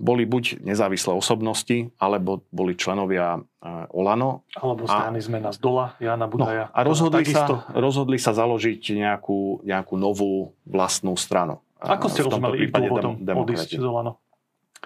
boli 0.00 0.26
buď 0.26 0.64
nezávislé 0.64 1.14
osobnosti, 1.14 1.90
alebo 2.00 2.42
boli 2.50 2.74
členovia 2.74 3.38
uh, 3.38 3.86
Olano. 3.94 4.42
Alebo 4.58 4.84
strany 4.84 5.18
a, 5.18 5.24
zmena 5.24 5.50
z 5.54 5.58
dola, 5.62 5.96
Jana 6.02 6.26
Budaja. 6.26 6.68
No, 6.68 6.76
a 6.76 6.80
rozhodli 6.84 7.24
sa, 7.24 7.68
rozhodli 7.72 8.18
sa 8.18 8.34
založiť 8.34 8.82
nejakú, 8.96 9.62
nejakú 9.62 9.94
novú 9.94 10.52
vlastnú 10.66 11.14
stranu. 11.14 11.62
Ako 11.78 12.08
ste 12.08 12.24
rozumeli 12.24 12.66
ich 12.66 12.72
dôvodom 12.72 13.20
dem- 13.20 13.36
odísť 13.36 13.76
z 13.76 13.84
Olano? 13.84 14.18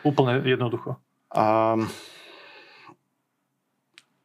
Úplne 0.02 0.42
jednoducho. 0.46 0.98
Um, 1.30 1.90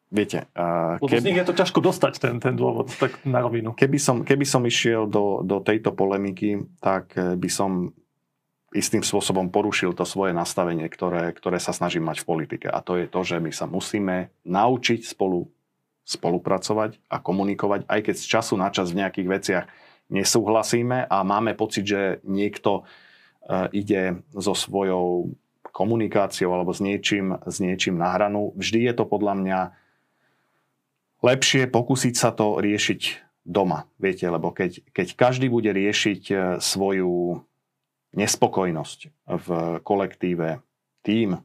viete... 0.09 0.45
Uh, 0.53 1.01
Lebo 1.01 1.09
keby, 1.09 1.21
z 1.21 1.27
nich 1.29 1.39
je 1.41 1.47
to 1.49 1.55
ťažko 1.57 1.79
dostať, 1.81 2.13
ten, 2.21 2.35
ten 2.37 2.53
dôvod, 2.53 2.93
tak 2.97 3.21
na 3.25 3.41
rovinu. 3.41 3.73
Keby 3.73 3.97
som, 3.97 4.21
keby 4.21 4.45
som 4.45 4.61
išiel 4.65 5.09
do, 5.09 5.41
do 5.41 5.61
tejto 5.61 5.93
polemiky, 5.93 6.65
tak 6.77 7.13
by 7.17 7.49
som 7.49 7.93
istým 8.73 9.05
spôsobom 9.05 9.53
porušil 9.53 9.93
to 9.93 10.03
svoje 10.03 10.33
nastavenie, 10.33 10.89
ktoré, 10.89 11.31
ktoré 11.31 11.61
sa 11.61 11.71
snažím 11.71 12.09
mať 12.09 12.25
v 12.25 12.29
politike. 12.29 12.67
A 12.67 12.81
to 12.81 12.97
je 12.97 13.05
to, 13.05 13.21
že 13.21 13.37
my 13.39 13.51
sa 13.53 13.69
musíme 13.69 14.33
naučiť 14.43 15.05
spolu 15.05 15.47
spolupracovať 16.03 16.99
a 17.07 17.23
komunikovať, 17.23 17.87
aj 17.87 17.99
keď 18.03 18.15
z 18.19 18.25
času 18.27 18.53
na 18.59 18.67
čas 18.75 18.91
v 18.91 18.99
nejakých 18.99 19.27
veciach 19.31 19.65
nesúhlasíme 20.11 21.07
a 21.07 21.17
máme 21.23 21.55
pocit, 21.55 21.87
že 21.87 22.19
niekto 22.27 22.83
e, 22.83 23.79
ide 23.79 24.19
so 24.35 24.51
svojou 24.51 25.31
komunikáciou 25.71 26.51
alebo 26.51 26.75
s 26.75 26.83
niečím, 26.83 27.39
s 27.47 27.63
niečím 27.63 27.95
na 27.95 28.11
hranu. 28.11 28.51
Vždy 28.59 28.91
je 28.91 28.93
to 28.99 29.07
podľa 29.07 29.33
mňa 29.39 29.59
lepšie 31.23 31.71
pokúsiť 31.71 32.13
sa 32.19 32.35
to 32.35 32.59
riešiť 32.59 33.23
doma. 33.47 33.87
Viete, 33.95 34.27
lebo 34.27 34.51
keď, 34.51 34.83
keď 34.91 35.07
každý 35.15 35.47
bude 35.47 35.71
riešiť 35.71 36.21
e, 36.29 36.35
svoju 36.59 37.41
nespokojnosť 38.13 38.99
v 39.25 39.47
kolektíve 39.81 40.61
tým, 41.01 41.37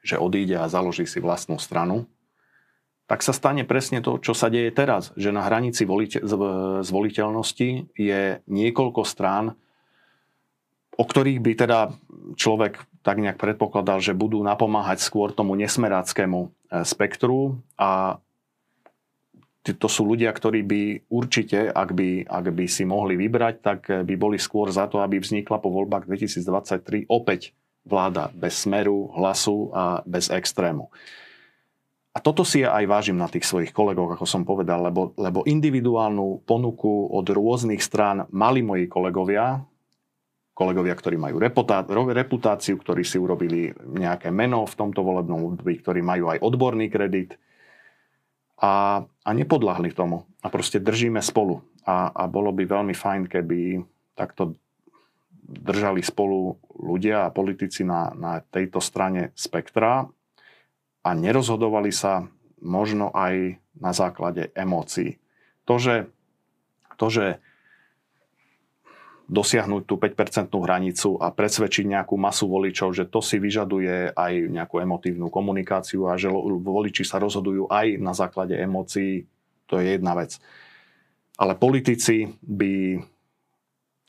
že 0.00 0.16
odíde 0.16 0.56
a 0.56 0.70
založí 0.70 1.04
si 1.04 1.20
vlastnú 1.20 1.60
stranu, 1.60 2.08
tak 3.10 3.26
sa 3.26 3.34
stane 3.34 3.66
presne 3.66 3.98
to, 3.98 4.22
čo 4.22 4.38
sa 4.38 4.46
deje 4.46 4.70
teraz. 4.70 5.10
Že 5.18 5.34
na 5.34 5.42
hranici 5.42 5.82
volite- 5.82 6.22
zvoliteľnosti 6.86 7.90
je 7.98 8.38
niekoľko 8.46 9.02
strán, 9.02 9.58
o 10.94 11.04
ktorých 11.04 11.42
by 11.42 11.52
teda 11.58 11.78
človek 12.38 12.78
tak 13.02 13.18
nejak 13.18 13.40
predpokladal, 13.40 13.98
že 13.98 14.14
budú 14.14 14.38
napomáhať 14.44 15.02
skôr 15.02 15.34
tomu 15.34 15.58
nesmeráckému 15.58 16.40
e, 16.44 16.48
spektru 16.86 17.58
a 17.74 18.20
to 19.60 19.88
sú 19.92 20.08
ľudia, 20.08 20.32
ktorí 20.32 20.64
by 20.64 20.82
určite, 21.12 21.68
ak 21.68 21.92
by, 21.92 22.24
ak 22.24 22.46
by 22.56 22.64
si 22.64 22.88
mohli 22.88 23.20
vybrať, 23.20 23.54
tak 23.60 23.80
by 24.08 24.14
boli 24.16 24.40
skôr 24.40 24.72
za 24.72 24.88
to, 24.88 25.04
aby 25.04 25.20
vznikla 25.20 25.60
po 25.60 25.68
voľbách 25.68 26.08
2023 26.08 27.04
opäť 27.12 27.52
vláda 27.84 28.32
bez 28.32 28.64
smeru, 28.64 29.12
hlasu 29.12 29.68
a 29.72 30.00
bez 30.08 30.32
extrému. 30.32 30.88
A 32.10 32.18
toto 32.18 32.42
si 32.42 32.66
ja 32.66 32.74
aj 32.74 32.84
vážim 32.90 33.14
na 33.14 33.30
tých 33.30 33.46
svojich 33.46 33.70
kolegoch, 33.70 34.18
ako 34.18 34.26
som 34.26 34.42
povedal, 34.42 34.82
lebo, 34.82 35.14
lebo 35.14 35.46
individuálnu 35.46 36.42
ponuku 36.42 37.06
od 37.14 37.22
rôznych 37.22 37.78
strán 37.78 38.26
mali 38.34 38.66
moji 38.66 38.90
kolegovia, 38.90 39.62
kolegovia, 40.50 40.92
ktorí 40.98 41.16
majú 41.16 41.38
reputáciu, 42.10 42.76
ktorí 42.82 43.06
si 43.06 43.16
urobili 43.16 43.70
nejaké 43.94 44.34
meno 44.34 44.66
v 44.66 44.74
tomto 44.74 45.06
volebnom 45.06 45.54
období, 45.54 45.78
ktorí 45.78 46.02
majú 46.02 46.34
aj 46.34 46.42
odborný 46.42 46.90
kredit 46.90 47.38
a, 48.60 49.06
a 49.30 49.36
nepodľahli 49.38 49.94
tomu. 49.94 50.26
A 50.42 50.50
proste 50.50 50.82
držíme 50.82 51.22
spolu. 51.22 51.62
A, 51.86 52.10
a 52.10 52.26
bolo 52.26 52.50
by 52.50 52.66
veľmi 52.66 52.90
fajn, 52.90 53.30
keby 53.30 53.78
takto 54.18 54.58
držali 55.46 56.02
spolu 56.02 56.58
ľudia 56.74 57.26
a 57.26 57.34
politici 57.34 57.86
na, 57.86 58.10
na 58.18 58.42
tejto 58.42 58.82
strane 58.82 59.30
spektra 59.38 60.02
a 61.06 61.10
nerozhodovali 61.14 61.94
sa 61.94 62.26
možno 62.58 63.14
aj 63.14 63.62
na 63.78 63.94
základe 63.94 64.50
emócií. 64.58 65.22
To, 65.64 65.78
že, 65.78 66.10
to, 66.98 67.06
že 67.06 67.24
dosiahnuť 69.30 69.82
tú 69.86 69.94
5% 69.94 70.50
hranicu 70.50 71.14
a 71.22 71.30
presvedčiť 71.30 71.86
nejakú 71.86 72.18
masu 72.18 72.50
voličov, 72.50 72.90
že 72.90 73.06
to 73.06 73.22
si 73.22 73.38
vyžaduje 73.38 74.10
aj 74.18 74.32
nejakú 74.50 74.82
emotívnu 74.82 75.30
komunikáciu 75.30 76.10
a 76.10 76.18
že 76.18 76.26
voliči 76.34 77.06
sa 77.06 77.22
rozhodujú 77.22 77.70
aj 77.70 78.02
na 78.02 78.10
základe 78.10 78.58
emócií, 78.58 79.30
to 79.70 79.78
je 79.78 79.94
jedna 79.94 80.18
vec. 80.18 80.34
Ale 81.38 81.54
politici 81.54 82.26
by 82.42 82.98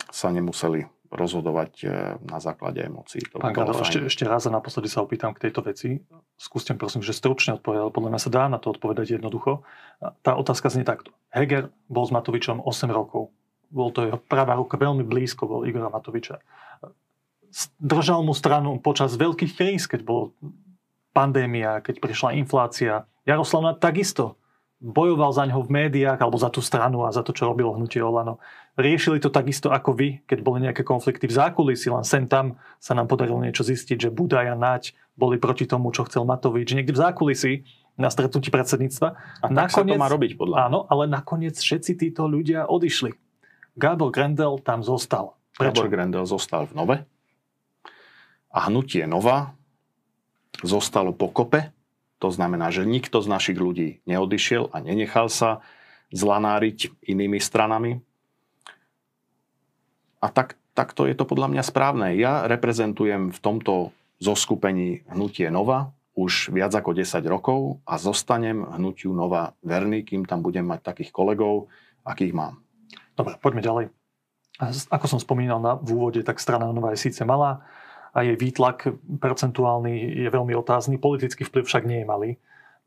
sa 0.09 0.33
nemuseli 0.33 0.83
rozhodovať 1.11 1.71
e, 1.83 1.87
na 2.23 2.39
základe 2.39 2.81
emócií. 2.81 3.19
To 3.29 3.43
Pán 3.43 3.51
Karol, 3.51 3.75
ešte, 3.83 3.99
ešte 4.07 4.23
raz 4.23 4.47
a 4.47 4.51
naposledy 4.51 4.87
sa 4.87 5.03
opýtam 5.03 5.35
k 5.35 5.47
tejto 5.47 5.59
veci. 5.61 5.99
Skúste 6.39 6.71
prosím, 6.79 7.03
že 7.03 7.11
stručne 7.11 7.59
odpovedať, 7.59 7.91
podľa 7.91 8.09
mňa 8.15 8.21
sa 8.23 8.31
dá 8.31 8.43
na 8.47 8.57
to 8.63 8.71
odpovedať 8.71 9.19
jednoducho. 9.19 9.67
Tá 10.23 10.39
otázka 10.39 10.71
znie 10.71 10.87
takto. 10.87 11.11
Heger 11.29 11.69
bol 11.91 12.07
s 12.07 12.15
Matovičom 12.15 12.63
8 12.63 12.87
rokov. 12.89 13.27
Bol 13.71 13.89
to 13.95 14.03
jeho 14.03 14.19
pravá 14.19 14.59
ruka, 14.59 14.75
veľmi 14.75 15.07
blízko 15.07 15.47
bol 15.47 15.61
Igora 15.63 15.87
Matoviča. 15.87 16.43
Držal 17.79 18.23
mu 18.23 18.35
stranu 18.35 18.79
počas 18.83 19.15
veľkých 19.15 19.53
kríz, 19.55 19.83
keď 19.87 20.03
bol 20.03 20.35
pandémia, 21.15 21.79
keď 21.83 22.03
prišla 22.03 22.35
inflácia. 22.39 23.07
Jaroslav 23.23 23.79
takisto 23.79 24.39
bojoval 24.81 25.29
za 25.29 25.45
ňo 25.45 25.61
v 25.61 25.69
médiách 25.69 26.17
alebo 26.17 26.41
za 26.41 26.49
tú 26.49 26.57
stranu 26.57 27.05
a 27.05 27.13
za 27.13 27.21
to, 27.21 27.31
čo 27.31 27.45
robilo 27.45 27.77
hnutie 27.77 28.01
Olano. 28.01 28.41
Riešili 28.81 29.21
to 29.21 29.29
takisto 29.29 29.69
ako 29.69 29.93
vy, 29.93 30.25
keď 30.25 30.39
boli 30.41 30.65
nejaké 30.65 30.81
konflikty 30.81 31.29
v 31.29 31.37
zákulisí, 31.37 31.93
len 31.93 32.01
sem 32.01 32.25
tam 32.25 32.57
sa 32.81 32.97
nám 32.97 33.05
podarilo 33.05 33.37
niečo 33.37 33.61
zistiť, 33.61 34.09
že 34.09 34.09
Budaj 34.09 34.49
a 34.49 34.57
Nať 34.57 34.97
boli 35.13 35.37
proti 35.37 35.69
tomu, 35.69 35.93
čo 35.93 36.09
chcel 36.09 36.25
Matovič. 36.25 36.73
Niekde 36.73 36.97
v 36.97 37.01
zákulisí 37.03 37.53
na 37.93 38.09
stretnutí 38.09 38.49
predsedníctva. 38.49 39.07
A 39.43 39.47
nakoniec, 39.53 39.69
tak 39.69 39.69
sa 39.69 39.85
to 39.85 40.01
má 40.01 40.09
robiť 40.09 40.33
podľa 40.33 40.57
Áno, 40.65 40.79
ale 40.89 41.05
nakoniec 41.05 41.61
všetci 41.61 42.01
títo 42.01 42.25
ľudia 42.25 42.65
odišli. 42.65 43.13
Gábor 43.75 44.11
Grendel 44.11 44.59
tam 44.63 44.83
zostal. 44.83 45.35
Prečo? 45.55 45.83
Gábor 45.83 45.87
Grendel 45.91 46.25
zostal 46.27 46.67
v 46.67 46.73
Nove 46.75 46.97
a 48.51 48.57
hnutie 48.67 49.07
Nova 49.07 49.55
zostalo 50.63 51.15
po 51.15 51.31
kope 51.31 51.71
to 52.21 52.29
znamená, 52.29 52.69
že 52.69 52.85
nikto 52.85 53.17
z 53.17 53.27
našich 53.33 53.57
ľudí 53.57 54.05
neodišiel 54.05 54.69
a 54.69 54.77
nenechal 54.77 55.25
sa 55.25 55.65
zlanáriť 56.13 57.01
inými 57.01 57.41
stranami. 57.41 57.97
A 60.21 60.29
tak, 60.29 60.53
takto 60.77 61.09
je 61.09 61.17
to 61.17 61.25
podľa 61.25 61.49
mňa 61.49 61.63
správne. 61.65 62.13
Ja 62.13 62.45
reprezentujem 62.45 63.33
v 63.33 63.39
tomto 63.41 63.89
zoskupení 64.21 65.01
hnutie 65.09 65.49
Nova 65.49 65.97
už 66.13 66.53
viac 66.53 66.77
ako 66.77 66.93
10 66.93 67.25
rokov 67.25 67.81
a 67.89 67.97
zostanem 67.97 68.69
hnutiu 68.69 69.17
Nova 69.17 69.57
verný, 69.65 70.05
kým 70.05 70.29
tam 70.29 70.45
budem 70.45 70.69
mať 70.69 70.93
takých 70.93 71.09
kolegov, 71.09 71.73
akých 72.05 72.37
mám. 72.37 72.61
Dobre, 73.21 73.37
poďme 73.37 73.61
ďalej. 73.61 73.85
Ako 74.89 75.05
som 75.05 75.21
spomínal 75.21 75.61
na, 75.61 75.77
v 75.77 75.93
úvode, 75.93 76.25
tak 76.25 76.41
strana 76.41 76.65
Nova 76.73 76.89
je 76.97 77.05
síce 77.05 77.21
malá, 77.21 77.61
a 78.11 78.27
jej 78.27 78.35
výtlak 78.35 78.91
percentuálny 79.23 80.25
je 80.25 80.27
veľmi 80.27 80.51
otázny. 80.57 80.99
Politický 80.99 81.47
vplyv 81.47 81.63
však 81.63 81.87
nie 81.87 82.03
je 82.03 82.07
malý. 82.07 82.29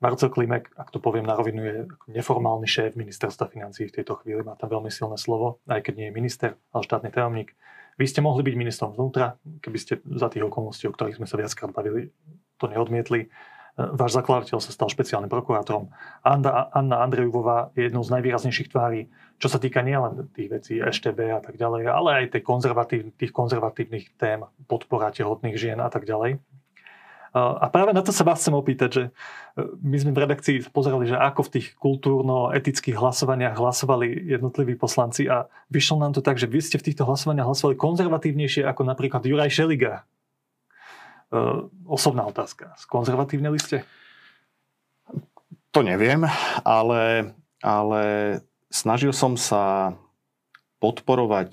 Marcel 0.03 0.29
Klimek, 0.29 0.69
ak 0.77 0.93
to 0.93 1.01
poviem 1.01 1.25
na 1.25 1.33
rovinu, 1.33 1.65
je 1.65 1.77
neformálny 2.13 2.69
šéf 2.69 2.93
ministerstva 2.93 3.49
financí 3.49 3.89
v 3.89 3.95
tejto 3.95 4.21
chvíli, 4.21 4.45
má 4.45 4.53
tam 4.53 4.69
veľmi 4.69 4.93
silné 4.93 5.17
slovo, 5.17 5.65
aj 5.65 5.81
keď 5.81 5.95
nie 5.97 6.07
je 6.11 6.19
minister, 6.19 6.51
ale 6.77 6.85
štátny 6.85 7.09
tajomník. 7.09 7.57
Vy 7.97 8.05
ste 8.05 8.21
mohli 8.21 8.45
byť 8.45 8.55
ministrom 8.59 8.93
vnútra, 8.93 9.41
keby 9.65 9.79
ste 9.81 10.05
za 10.05 10.29
tých 10.29 10.45
okolností, 10.45 10.91
o 10.91 10.93
ktorých 10.93 11.17
sme 11.17 11.31
sa 11.31 11.41
viackrát 11.41 11.73
bavili, 11.73 12.13
to 12.61 12.69
neodmietli. 12.69 13.33
Váš 13.75 14.19
zakladateľ 14.19 14.61
sa 14.61 14.77
stal 14.77 14.93
špeciálnym 14.93 15.33
prokurátorom. 15.33 15.89
Anna, 16.21 16.69
Anna 16.75 17.01
Andrejová 17.01 17.73
je 17.73 17.89
jednou 17.89 18.05
z 18.05 18.13
najvýraznejších 18.13 18.71
tvári, 18.77 19.09
čo 19.39 19.49
sa 19.51 19.59
týka 19.59 19.83
nielen 19.83 20.31
tých 20.33 20.49
vecí 20.51 20.75
EŠTB 20.79 21.37
a 21.37 21.41
tak 21.43 21.59
ďalej, 21.59 21.91
ale 21.91 22.11
aj 22.25 22.41
konzervatív, 22.41 23.15
tých 23.19 23.35
konzervatívnych 23.35 24.15
tém, 24.17 24.47
podpora 24.71 25.11
tehotných 25.11 25.59
žien 25.59 25.79
a 25.83 25.91
tak 25.91 26.07
ďalej. 26.07 26.39
A 27.35 27.67
práve 27.67 27.91
na 27.91 27.99
to 27.99 28.15
sa 28.15 28.23
vás 28.23 28.39
chcem 28.39 28.55
opýtať, 28.55 28.91
že 28.95 29.03
e, 29.03 29.11
my 29.83 29.97
sme 29.99 30.15
v 30.15 30.23
redakcii 30.23 30.71
pozerali, 30.71 31.11
že 31.11 31.19
ako 31.19 31.51
v 31.51 31.53
tých 31.59 31.67
kultúrno-etických 31.83 32.95
hlasovaniach 32.95 33.59
hlasovali 33.59 34.31
jednotliví 34.39 34.79
poslanci 34.79 35.27
a 35.27 35.51
vyšlo 35.67 35.99
nám 35.99 36.15
to 36.15 36.23
tak, 36.23 36.39
že 36.39 36.47
vy 36.47 36.63
ste 36.63 36.79
v 36.79 36.87
týchto 36.87 37.03
hlasovaniach 37.03 37.51
hlasovali 37.51 37.75
konzervatívnejšie 37.75 38.63
ako 38.71 38.87
napríklad 38.87 39.27
Juraj 39.27 39.51
Šeliga, 39.51 40.07
Uh, 41.35 41.67
osobná 41.91 42.23
otázka. 42.31 42.79
Skonzervatívnili 42.79 43.59
ste? 43.59 43.83
To 45.75 45.83
neviem, 45.83 46.23
ale, 46.63 47.35
ale 47.59 48.03
snažil 48.75 49.15
som 49.15 49.39
sa 49.39 49.95
podporovať 50.83 51.51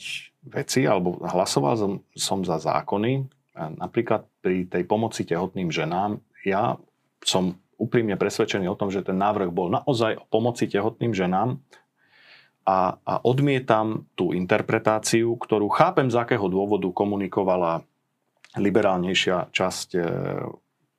veci, 0.49 0.89
alebo 0.89 1.21
hlasoval 1.21 1.73
som, 1.77 1.93
som 2.17 2.39
za 2.41 2.57
zákony. 2.57 3.29
Napríklad 3.53 4.25
pri 4.41 4.65
tej 4.65 4.89
pomoci 4.89 5.21
tehotným 5.29 5.69
ženám, 5.69 6.17
ja 6.41 6.81
som 7.21 7.61
úprimne 7.77 8.17
presvedčený 8.17 8.65
o 8.65 8.77
tom, 8.77 8.89
že 8.89 9.05
ten 9.05 9.21
návrh 9.21 9.53
bol 9.53 9.69
naozaj 9.69 10.17
o 10.17 10.25
pomoci 10.25 10.65
tehotným 10.65 11.13
ženám 11.13 11.61
a, 12.65 12.97
a 13.01 13.13
odmietam 13.25 14.09
tú 14.17 14.33
interpretáciu, 14.33 15.37
ktorú 15.37 15.69
chápem, 15.69 16.09
z 16.09 16.17
akého 16.17 16.45
dôvodu 16.45 16.89
komunikovala 16.93 17.85
liberálnejšia 18.57 19.49
časť 19.49 19.87
e, 19.97 20.01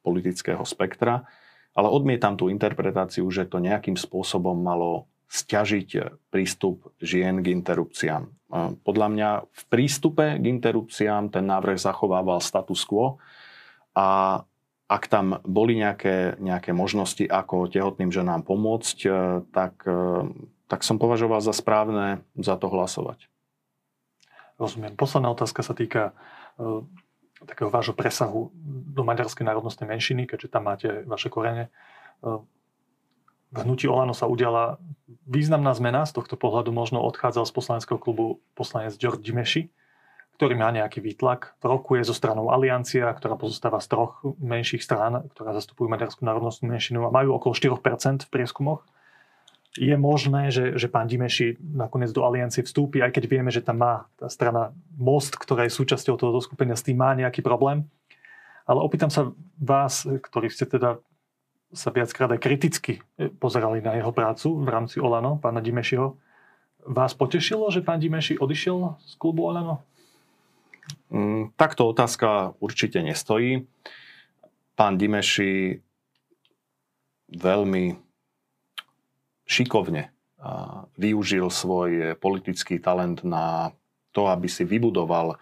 politického 0.02 0.62
spektra, 0.66 1.22
ale 1.72 1.88
odmietam 1.88 2.34
tú 2.34 2.50
interpretáciu, 2.50 3.30
že 3.30 3.46
to 3.46 3.62
nejakým 3.62 3.94
spôsobom 3.94 4.58
malo 4.58 5.11
stiažiť 5.32 5.88
prístup 6.28 6.92
žien 7.00 7.40
k 7.40 7.56
interrupciám. 7.56 8.28
E, 8.28 8.30
podľa 8.84 9.08
mňa 9.08 9.30
v 9.48 9.62
prístupe 9.72 10.36
k 10.36 10.44
interrupciám 10.44 11.32
ten 11.32 11.48
návrh 11.48 11.80
zachovával 11.80 12.44
status 12.44 12.84
quo 12.84 13.16
a 13.96 14.40
ak 14.92 15.08
tam 15.08 15.40
boli 15.48 15.80
nejaké, 15.80 16.36
nejaké 16.36 16.76
možnosti, 16.76 17.24
ako 17.24 17.72
tehotným 17.72 18.12
ženám 18.12 18.44
pomôcť, 18.44 18.98
e, 19.08 19.10
tak, 19.48 19.88
tak 20.68 20.80
som 20.84 21.00
považoval 21.00 21.40
za 21.40 21.56
správne 21.56 22.20
za 22.36 22.60
to 22.60 22.68
hlasovať. 22.68 23.32
Rozumiem. 24.60 24.94
Posledná 25.00 25.32
otázka 25.32 25.64
sa 25.64 25.72
týka 25.72 26.12
takého 27.46 27.70
vášho 27.72 27.96
presahu 27.96 28.52
do 28.92 29.02
maďarskej 29.02 29.42
národnostnej 29.42 29.88
menšiny, 29.90 30.28
keďže 30.30 30.52
tam 30.52 30.70
máte 30.70 31.02
vaše 31.08 31.32
korene. 31.32 31.72
V 33.52 33.58
hnutí 33.68 33.84
Olano 33.84 34.16
sa 34.16 34.24
udiala 34.24 34.80
významná 35.28 35.76
zmena, 35.76 36.08
z 36.08 36.16
tohto 36.16 36.40
pohľadu 36.40 36.72
možno 36.72 37.04
odchádzal 37.04 37.44
z 37.44 37.52
poslaneckého 37.52 38.00
klubu 38.00 38.40
poslanec 38.56 38.96
George 38.96 39.20
Dimeši, 39.20 39.68
ktorý 40.40 40.56
má 40.56 40.72
nejaký 40.72 41.04
výtlak, 41.04 41.54
rokuje 41.60 42.02
so 42.02 42.16
stranou 42.16 42.48
Aliancia, 42.48 43.06
ktorá 43.12 43.36
pozostáva 43.36 43.78
z 43.78 43.92
troch 43.92 44.24
menších 44.40 44.80
strán, 44.80 45.28
ktorá 45.36 45.52
zastupujú 45.52 45.86
maďarskú 45.86 46.24
národnostnú 46.24 46.72
menšinu 46.72 47.04
a 47.04 47.14
majú 47.14 47.36
okolo 47.36 47.52
4% 47.52 48.26
v 48.26 48.30
prieskumoch. 48.32 48.82
je 49.76 49.94
možné, 49.94 50.48
že, 50.48 50.74
že 50.80 50.88
pán 50.88 51.06
Dimeši 51.06 51.60
nakoniec 51.60 52.10
do 52.10 52.24
aliancie 52.24 52.64
vstúpi, 52.64 53.04
aj 53.04 53.14
keď 53.14 53.24
vieme, 53.28 53.52
že 53.52 53.62
tam 53.62 53.84
má 53.84 54.08
tá 54.16 54.32
strana 54.32 54.72
Most, 54.96 55.36
ktorá 55.36 55.68
je 55.68 55.76
súčasťou 55.76 56.16
toho 56.16 56.40
skupenia, 56.40 56.74
s 56.74 56.84
tým 56.84 56.98
má 56.98 57.12
nejaký 57.12 57.44
problém. 57.44 57.84
Ale 58.64 58.80
opýtam 58.80 59.12
sa 59.12 59.30
vás, 59.60 60.08
ktorí 60.08 60.48
ste 60.48 60.64
teda 60.66 60.98
sa 61.72 61.88
viackrát 61.88 62.28
aj 62.28 62.40
kriticky 62.40 63.00
pozerali 63.40 63.80
na 63.80 63.96
jeho 63.96 64.12
prácu 64.12 64.60
v 64.60 64.68
rámci 64.68 65.00
Olano, 65.00 65.40
pána 65.40 65.64
Dimešiho. 65.64 66.14
Vás 66.84 67.16
potešilo, 67.16 67.72
že 67.72 67.80
pán 67.80 67.98
Dimeši 67.98 68.36
odišiel 68.36 69.00
z 69.00 69.12
klubu 69.16 69.48
Olano? 69.48 69.80
Mm, 71.08 71.56
takto 71.56 71.88
otázka 71.88 72.52
určite 72.60 73.00
nestojí. 73.00 73.64
Pán 74.76 75.00
Dimeši 75.00 75.80
veľmi 77.32 77.84
šikovne 79.48 80.12
využil 80.98 81.46
svoj 81.48 82.18
politický 82.18 82.82
talent 82.82 83.22
na 83.22 83.70
to, 84.10 84.26
aby 84.26 84.50
si 84.50 84.66
vybudoval 84.66 85.38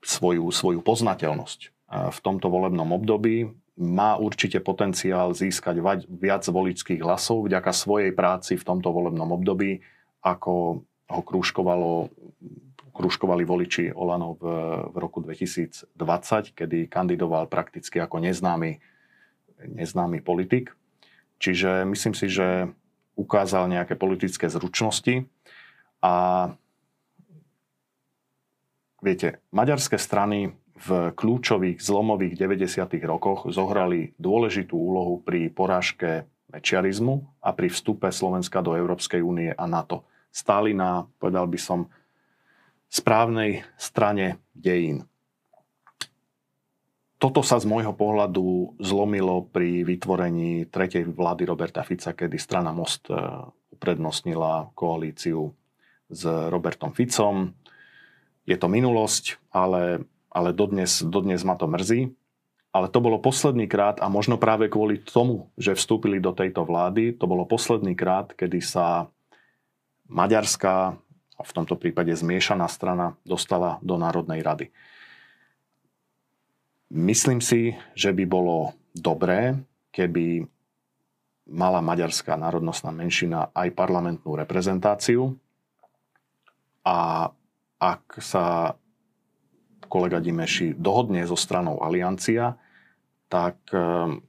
svoju, 0.00 0.46
svoju 0.54 0.80
poznateľnosť 0.80 1.60
v 1.90 2.18
tomto 2.22 2.46
volebnom 2.46 2.86
období. 2.94 3.50
Má 3.76 4.16
určite 4.16 4.56
potenciál 4.64 5.36
získať 5.36 5.84
viac 6.08 6.44
voličských 6.48 7.04
hlasov 7.04 7.44
vďaka 7.44 7.76
svojej 7.76 8.12
práci 8.16 8.56
v 8.56 8.64
tomto 8.64 8.88
volebnom 8.88 9.28
období, 9.36 9.84
ako 10.24 10.80
ho 11.06 11.20
krúžkovalo, 11.22 12.08
krúžkovali 12.96 13.44
voliči 13.44 13.92
Olano 13.92 14.40
v, 14.40 14.44
v 14.90 14.96
roku 14.96 15.20
2020, 15.20 15.92
kedy 16.56 16.88
kandidoval 16.88 17.52
prakticky 17.52 18.00
ako 18.00 18.24
neznámy, 18.24 18.80
neznámy 19.60 20.24
politik. 20.24 20.72
Čiže 21.36 21.84
myslím 21.84 22.16
si, 22.16 22.32
že 22.32 22.72
ukázal 23.16 23.68
nejaké 23.68 23.96
politické 23.96 24.48
zručnosti 24.48 25.28
a 26.00 26.14
viete, 29.00 29.40
maďarské 29.52 30.00
strany 30.00 30.56
v 30.76 31.12
kľúčových 31.16 31.80
zlomových 31.80 32.36
90. 32.36 33.00
rokoch 33.08 33.48
zohrali 33.48 34.12
dôležitú 34.20 34.76
úlohu 34.76 35.24
pri 35.24 35.48
porážke 35.48 36.28
mečiarizmu 36.52 37.40
a 37.40 37.50
pri 37.56 37.72
vstupe 37.72 38.12
Slovenska 38.12 38.60
do 38.60 38.76
Európskej 38.76 39.24
únie 39.24 39.50
a 39.50 39.64
NATO. 39.64 40.04
Stáli 40.28 40.76
na, 40.76 41.08
povedal 41.16 41.48
by 41.48 41.58
som, 41.58 41.88
správnej 42.92 43.64
strane 43.80 44.38
dejín 44.52 45.08
toto 47.16 47.40
sa 47.40 47.56
z 47.56 47.64
môjho 47.64 47.96
pohľadu 47.96 48.76
zlomilo 48.76 49.48
pri 49.48 49.88
vytvorení 49.88 50.68
tretej 50.68 51.08
vlády 51.08 51.48
Roberta 51.48 51.80
Fica, 51.80 52.12
kedy 52.12 52.36
strana 52.36 52.76
Most 52.76 53.08
e, 53.08 53.16
uprednostnila 53.72 54.76
koalíciu 54.76 55.48
s 56.12 56.22
Robertom 56.28 56.92
Ficom. 56.92 57.56
Je 58.44 58.54
to 58.60 58.68
minulosť, 58.68 59.40
ale, 59.48 60.04
ale 60.36 60.52
dodnes, 60.52 61.00
dodnes 61.00 61.40
ma 61.40 61.56
to 61.56 61.64
mrzí. 61.64 62.12
Ale 62.76 62.92
to 62.92 63.00
bolo 63.00 63.16
posledný 63.16 63.64
krát 63.64 64.04
a 64.04 64.12
možno 64.12 64.36
práve 64.36 64.68
kvôli 64.68 65.00
tomu, 65.00 65.48
že 65.56 65.72
vstúpili 65.72 66.20
do 66.20 66.36
tejto 66.36 66.68
vlády, 66.68 67.16
to 67.16 67.24
bolo 67.24 67.48
posledný 67.48 67.96
krát, 67.96 68.36
kedy 68.36 68.60
sa 68.60 69.08
maďarská, 70.12 71.00
v 71.36 71.52
tomto 71.56 71.80
prípade 71.80 72.12
zmiešaná 72.12 72.68
strana, 72.68 73.16
dostala 73.24 73.80
do 73.80 73.96
Národnej 73.96 74.44
rady. 74.44 74.68
Myslím 76.92 77.40
si, 77.40 77.72
že 77.96 78.12
by 78.12 78.24
bolo 78.28 78.76
dobré, 78.92 79.56
keby 79.92 80.44
mala 81.48 81.80
maďarská 81.80 82.36
národnostná 82.36 82.90
menšina 82.90 83.54
aj 83.56 83.72
parlamentnú 83.72 84.36
reprezentáciu 84.36 85.38
a 86.82 87.30
ak 87.76 88.02
sa 88.18 88.74
kolega 89.86 90.20
Dimeši 90.20 90.76
dohodne 90.76 91.24
so 91.24 91.38
stranou 91.38 91.80
Aliancia, 91.80 92.58
tak 93.26 93.58
ehm, 93.70 94.22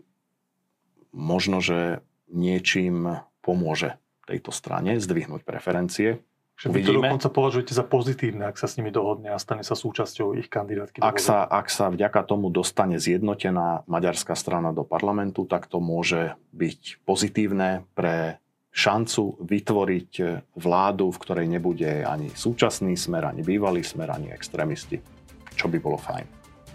možno, 1.14 1.62
že 1.62 2.02
niečím 2.32 3.22
pomôže 3.42 3.98
tejto 4.28 4.52
strane 4.52 5.00
zdvihnúť 5.00 5.48
preferencie. 5.48 6.20
Že 6.58 6.74
vy 6.74 6.82
to 6.82 6.98
dokonca 6.98 7.30
považujete 7.30 7.70
za 7.78 7.86
pozitívne, 7.86 8.50
ak 8.50 8.58
sa 8.58 8.66
s 8.66 8.82
nimi 8.82 8.90
dohodne 8.90 9.30
a 9.30 9.38
stane 9.38 9.62
sa 9.62 9.78
súčasťou 9.78 10.34
ich 10.42 10.50
kandidátky. 10.50 11.06
Ak 11.06 11.22
sa, 11.22 11.46
ak 11.46 11.70
sa 11.70 11.94
vďaka 11.94 12.26
tomu 12.26 12.50
dostane 12.50 12.98
zjednotená 12.98 13.86
maďarská 13.86 14.34
strana 14.34 14.74
do 14.74 14.82
parlamentu, 14.82 15.46
tak 15.46 15.70
to 15.70 15.78
môže 15.78 16.34
byť 16.58 17.06
pozitívne 17.06 17.86
pre 17.94 18.42
šancu 18.74 19.38
vytvoriť 19.42 20.12
vládu, 20.58 21.14
v 21.14 21.22
ktorej 21.22 21.46
nebude 21.50 22.06
ani 22.06 22.34
súčasný 22.34 22.98
smer, 22.98 23.30
ani 23.30 23.46
bývalý 23.46 23.86
smer, 23.86 24.14
ani 24.14 24.34
extrémisti, 24.34 24.98
čo 25.58 25.66
by 25.66 25.82
bolo 25.82 25.98
fajn. 25.98 26.26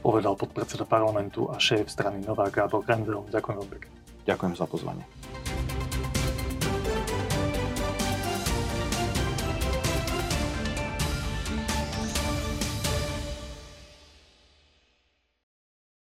Povedal 0.02 0.34
podpredseda 0.34 0.82
parlamentu 0.82 1.46
a 1.46 1.62
šéf 1.62 1.86
strany 1.86 2.18
Nová 2.26 2.50
Gábor 2.50 2.82
Grendel. 2.82 3.22
Ďakujem 3.30 3.56
veľmi 3.62 3.72
pekne. 3.78 3.94
Ďakujem 4.26 4.54
za 4.58 4.66
pozvanie. 4.66 5.06